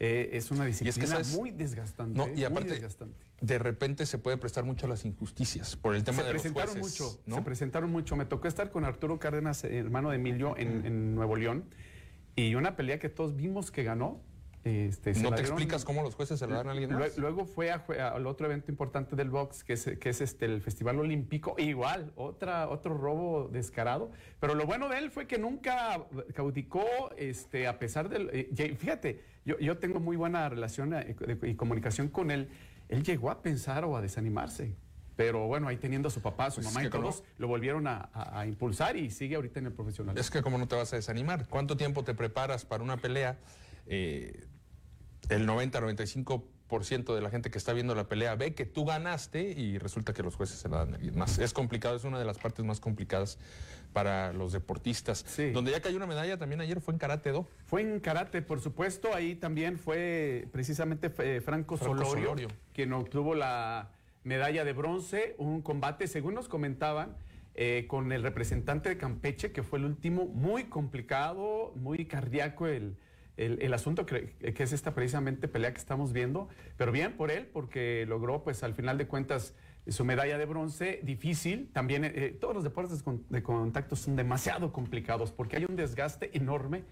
[0.00, 1.36] eh, es una Y es disciplina que ¿sabes?
[1.38, 2.16] muy desgastante.
[2.18, 3.24] No, y muy aparte, desgastante.
[3.40, 6.42] de repente se puede prestar mucho a las injusticias por el tema se de los
[6.42, 7.36] presentaron jueces, mucho, ¿no?
[7.36, 8.16] se presentaron mucho.
[8.16, 11.64] Me tocó estar con Arturo Cárdenas, hermano de Emilio, en, en Nuevo León,
[12.36, 14.20] y una pelea que todos vimos que ganó.
[14.64, 17.18] Este, ¿No te dieron- explicas cómo los jueces se la dan a alguien más?
[17.18, 17.84] Luego fue a
[18.14, 21.54] al otro evento importante del box, que es, que es este, el Festival Olímpico.
[21.58, 24.10] Igual, otra, otro robo descarado.
[24.40, 26.82] Pero lo bueno de él fue que nunca caudicó,
[27.18, 28.30] este, a pesar del...
[28.32, 32.48] eh, fíjate, yo, yo tengo muy buena relación eh, y comunicación con él.
[32.88, 34.74] él llegó a pensar o a desanimarse.
[35.16, 37.46] Pero bueno, ahí teniendo a su papá, a su Pues es mamá y todos, lo
[37.46, 40.18] volvieron a, a- a impulsar y sigue ahorita en el profesional.
[40.18, 41.46] Es que como no te vas a desanimar.
[41.48, 43.38] ¿Cuánto tiempo te preparas para una pelea?
[43.86, 44.44] Eh,
[45.28, 49.78] el 90-95% de la gente que está viendo la pelea ve que tú ganaste y
[49.78, 51.38] resulta que los jueces se la dan a alguien más.
[51.38, 53.38] Es complicado, es una de las partes más complicadas
[53.92, 55.24] para los deportistas.
[55.52, 57.46] Donde ya cayó una medalla también ayer fue en Karate Do.
[57.66, 59.14] Fue en karate, por supuesto.
[59.14, 62.48] Ahí también fue precisamente eh, Franco, Franco Solorio, Solorio.
[62.72, 63.92] quien obtuvo la
[64.24, 65.36] medalla de bronce.
[65.38, 67.16] Un combate, según nos comentaban,
[67.54, 72.96] eh, con el representante de Campeche, que fue el último, muy complicado, muy cardíaco el,
[73.36, 76.48] el- el asunto, que, que es esta precisamente pelea que estamos viendo.
[76.76, 79.54] Pero bien por él, porque logró, pues al final de cuentas,
[79.86, 81.70] su medalla de bronce, difícil.
[81.72, 86.30] También eh, todos los deportes con- de contacto son demasiado complicados porque hay un desgaste
[86.36, 86.84] enorme.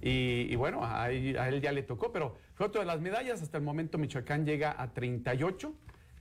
[0.00, 3.00] Y, y bueno, a él, a él ya le tocó, pero fue otra de las
[3.00, 3.42] medallas.
[3.42, 5.74] Hasta el momento Michoacán llega a 38,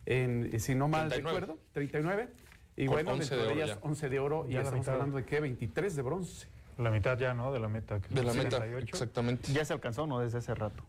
[0.07, 1.39] en, si no mal 39.
[1.39, 2.29] recuerdo, 39.
[2.75, 3.79] Y Con bueno, 11 dentro de ellas ya.
[3.87, 6.47] 11 de oro y Ya estamos hablando de qué, 23 de bronce.
[6.77, 7.51] La mitad ya, ¿no?
[7.51, 7.99] De la meta.
[7.99, 8.85] que De la meta, 78.
[8.95, 9.51] exactamente.
[9.53, 10.19] Ya se alcanzó, ¿no?
[10.19, 10.83] Desde hace rato.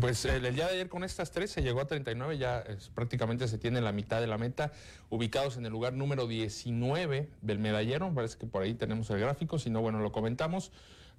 [0.00, 2.88] Pues el, el día de ayer con estas tres se llegó a 39, ya es-
[2.88, 4.72] prácticamente se tiene la mitad de la meta,
[5.08, 9.58] ubicados en el lugar número 19 del medallero, parece que por ahí tenemos el gráfico,
[9.58, 10.72] si no, bueno, lo comentamos.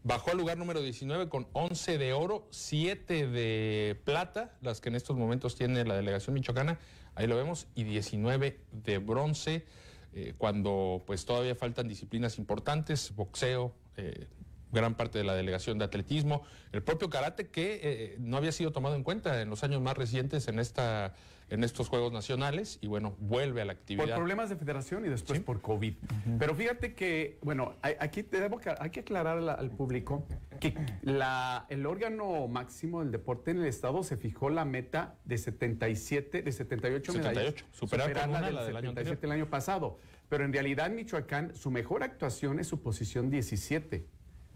[0.04, 4.96] Bajó al lugar número 19 con 11 de oro, 7 de plata, las que en
[4.96, 6.78] estos momentos tiene la delegación michoacana,
[7.16, 9.66] ahí lo vemos, y 19 de bronce,
[10.14, 14.28] eh, cuando pues todavía faltan disciplinas importantes, boxeo, eh,
[14.72, 16.44] gran parte de la delegación de atletismo,
[16.74, 19.96] el propio karate que eh, no había sido tomado en cuenta en los años más
[19.98, 21.14] recientes en esta
[21.48, 24.16] en estos Juegos Nacionales y bueno, vuelve a la Por actividad.
[24.16, 25.94] problemas de federación y después por COVID.
[26.40, 30.26] Pero fíjate que, bueno, hay- aquí tenemos que, hay que aclarar al, al público
[30.60, 30.74] que
[31.04, 36.42] la, el órgano máximo del deporte en el Estado se fijó la meta de 77,
[36.42, 37.34] de 78 medallas.
[37.36, 40.00] 78, superar por superar una del la del año 77 el año pasado.
[40.30, 44.06] Pero en realidad Michoacán su mejor actuación es su posición 17.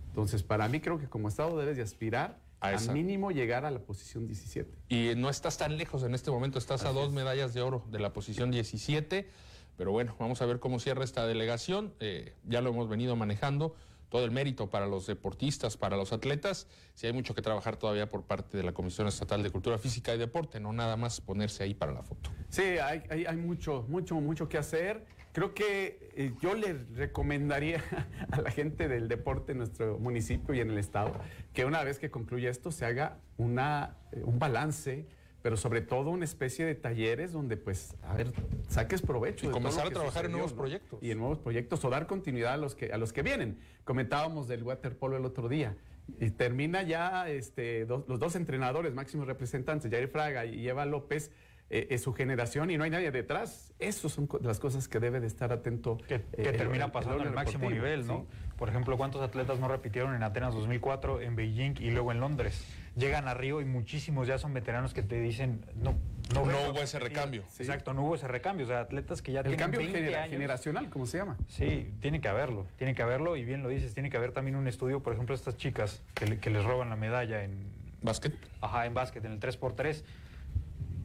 [0.08, 3.80] Entonces, para mí creo que como Estado debes de aspirar A mínimo llegar a la
[3.80, 4.70] posición 17.
[4.90, 8.00] Y no estás tan lejos en este momento, estás a dos medallas de oro de
[8.00, 9.30] la posición 17.
[9.78, 11.94] Pero bueno, vamos a ver cómo cierra esta delegación.
[12.02, 13.76] Eh, ya lo hemos venido manejando.
[14.10, 16.68] Todo el mérito para los deportistas, para los atletas.
[16.96, 20.14] Si hay mucho que trabajar todavía por parte de la Comisión Estatal de Cultura Física
[20.14, 22.32] y Deporte, no nada más ponerse ahí para la foto.
[22.50, 25.06] Sí, hay, hay, hay mucho, mucho, mucho que hacer.
[25.32, 27.84] Creo que eh, yo le recomendaría
[28.32, 31.14] a la gente del deporte en nuestro municipio y en el estado
[31.54, 35.06] que una vez que concluya esto se haga una, eh, un balance,
[35.42, 38.34] pero sobre todo una especie de talleres donde pues, a ver,
[38.68, 39.46] saques provecho.
[39.46, 40.58] Y de comenzar a trabajar en nuevos ¿no?
[40.58, 41.00] proyectos.
[41.02, 43.60] Y en nuevos proyectos o dar continuidad a los que, a los que vienen.
[43.86, 45.78] Comentábamos del waterpolo el otro día.
[46.20, 51.32] Y termina ya este, dos- los dos entrenadores, máximos representantes, Jair Fraga y Eva López,
[51.70, 53.74] eh, es su generación y no hay nadie detrás.
[53.80, 55.98] Esas son co- las cosas que debe de estar atento.
[56.08, 58.26] que, eh, que el- termina el- pasando el en el máximo nivel, ¿no?
[58.30, 58.38] sí.
[58.58, 62.66] Por ejemplo, ¿cuántos atletas no repitieron en Atenas 2004, en Beijing y luego en Londres?
[62.98, 65.94] Llegan a Río y muchísimos ya son veteranos que te dicen, no,
[66.34, 67.18] no, No hubo ese repetir".
[67.18, 67.42] recambio.
[67.58, 68.66] Exacto, no hubo ese recambio.
[68.66, 70.32] O sea, atletas que ya El tienen cambio 20 genera- años.
[70.34, 71.38] generacional, ¿cómo se llama?
[71.48, 74.58] Sí, tiene que haberlo, tiene que haberlo y bien lo dices, tiene que haber también
[74.58, 77.80] un estudio, por ejemplo, estas chicas que, le- que les roban la medalla en...
[78.02, 78.34] ¿Básquet?
[78.62, 80.04] Ajá, en básquet, en el 3x3.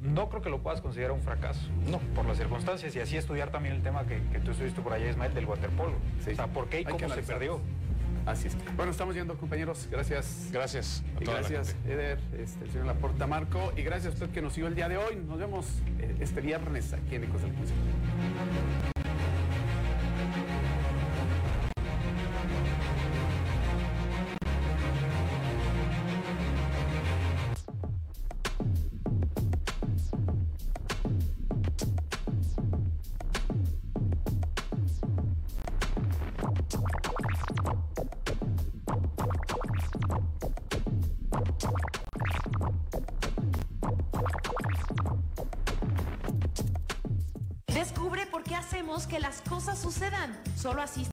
[0.04, 3.50] No creo que lo puedas considerar un fracaso, no, por las circunstancias y así estudiar
[3.50, 5.94] también el tema que, que tú estuviste por allá, Ismael, del waterpolo.
[6.20, 7.60] O sea, ¿por qué y cómo se perdió?
[8.26, 8.56] Así es.
[8.76, 9.88] Bueno, estamos yendo, compañeros.
[9.90, 10.48] Gracias.
[10.50, 11.02] Gracias.
[11.16, 13.72] a Y toda la gracias, Eder, este, el señor Laporta Marco.
[13.76, 15.16] Y gracias a usted que nos siguió el día de hoy.
[15.16, 15.66] Nos vemos
[15.98, 17.52] eh, este viernes aquí en Ecos del.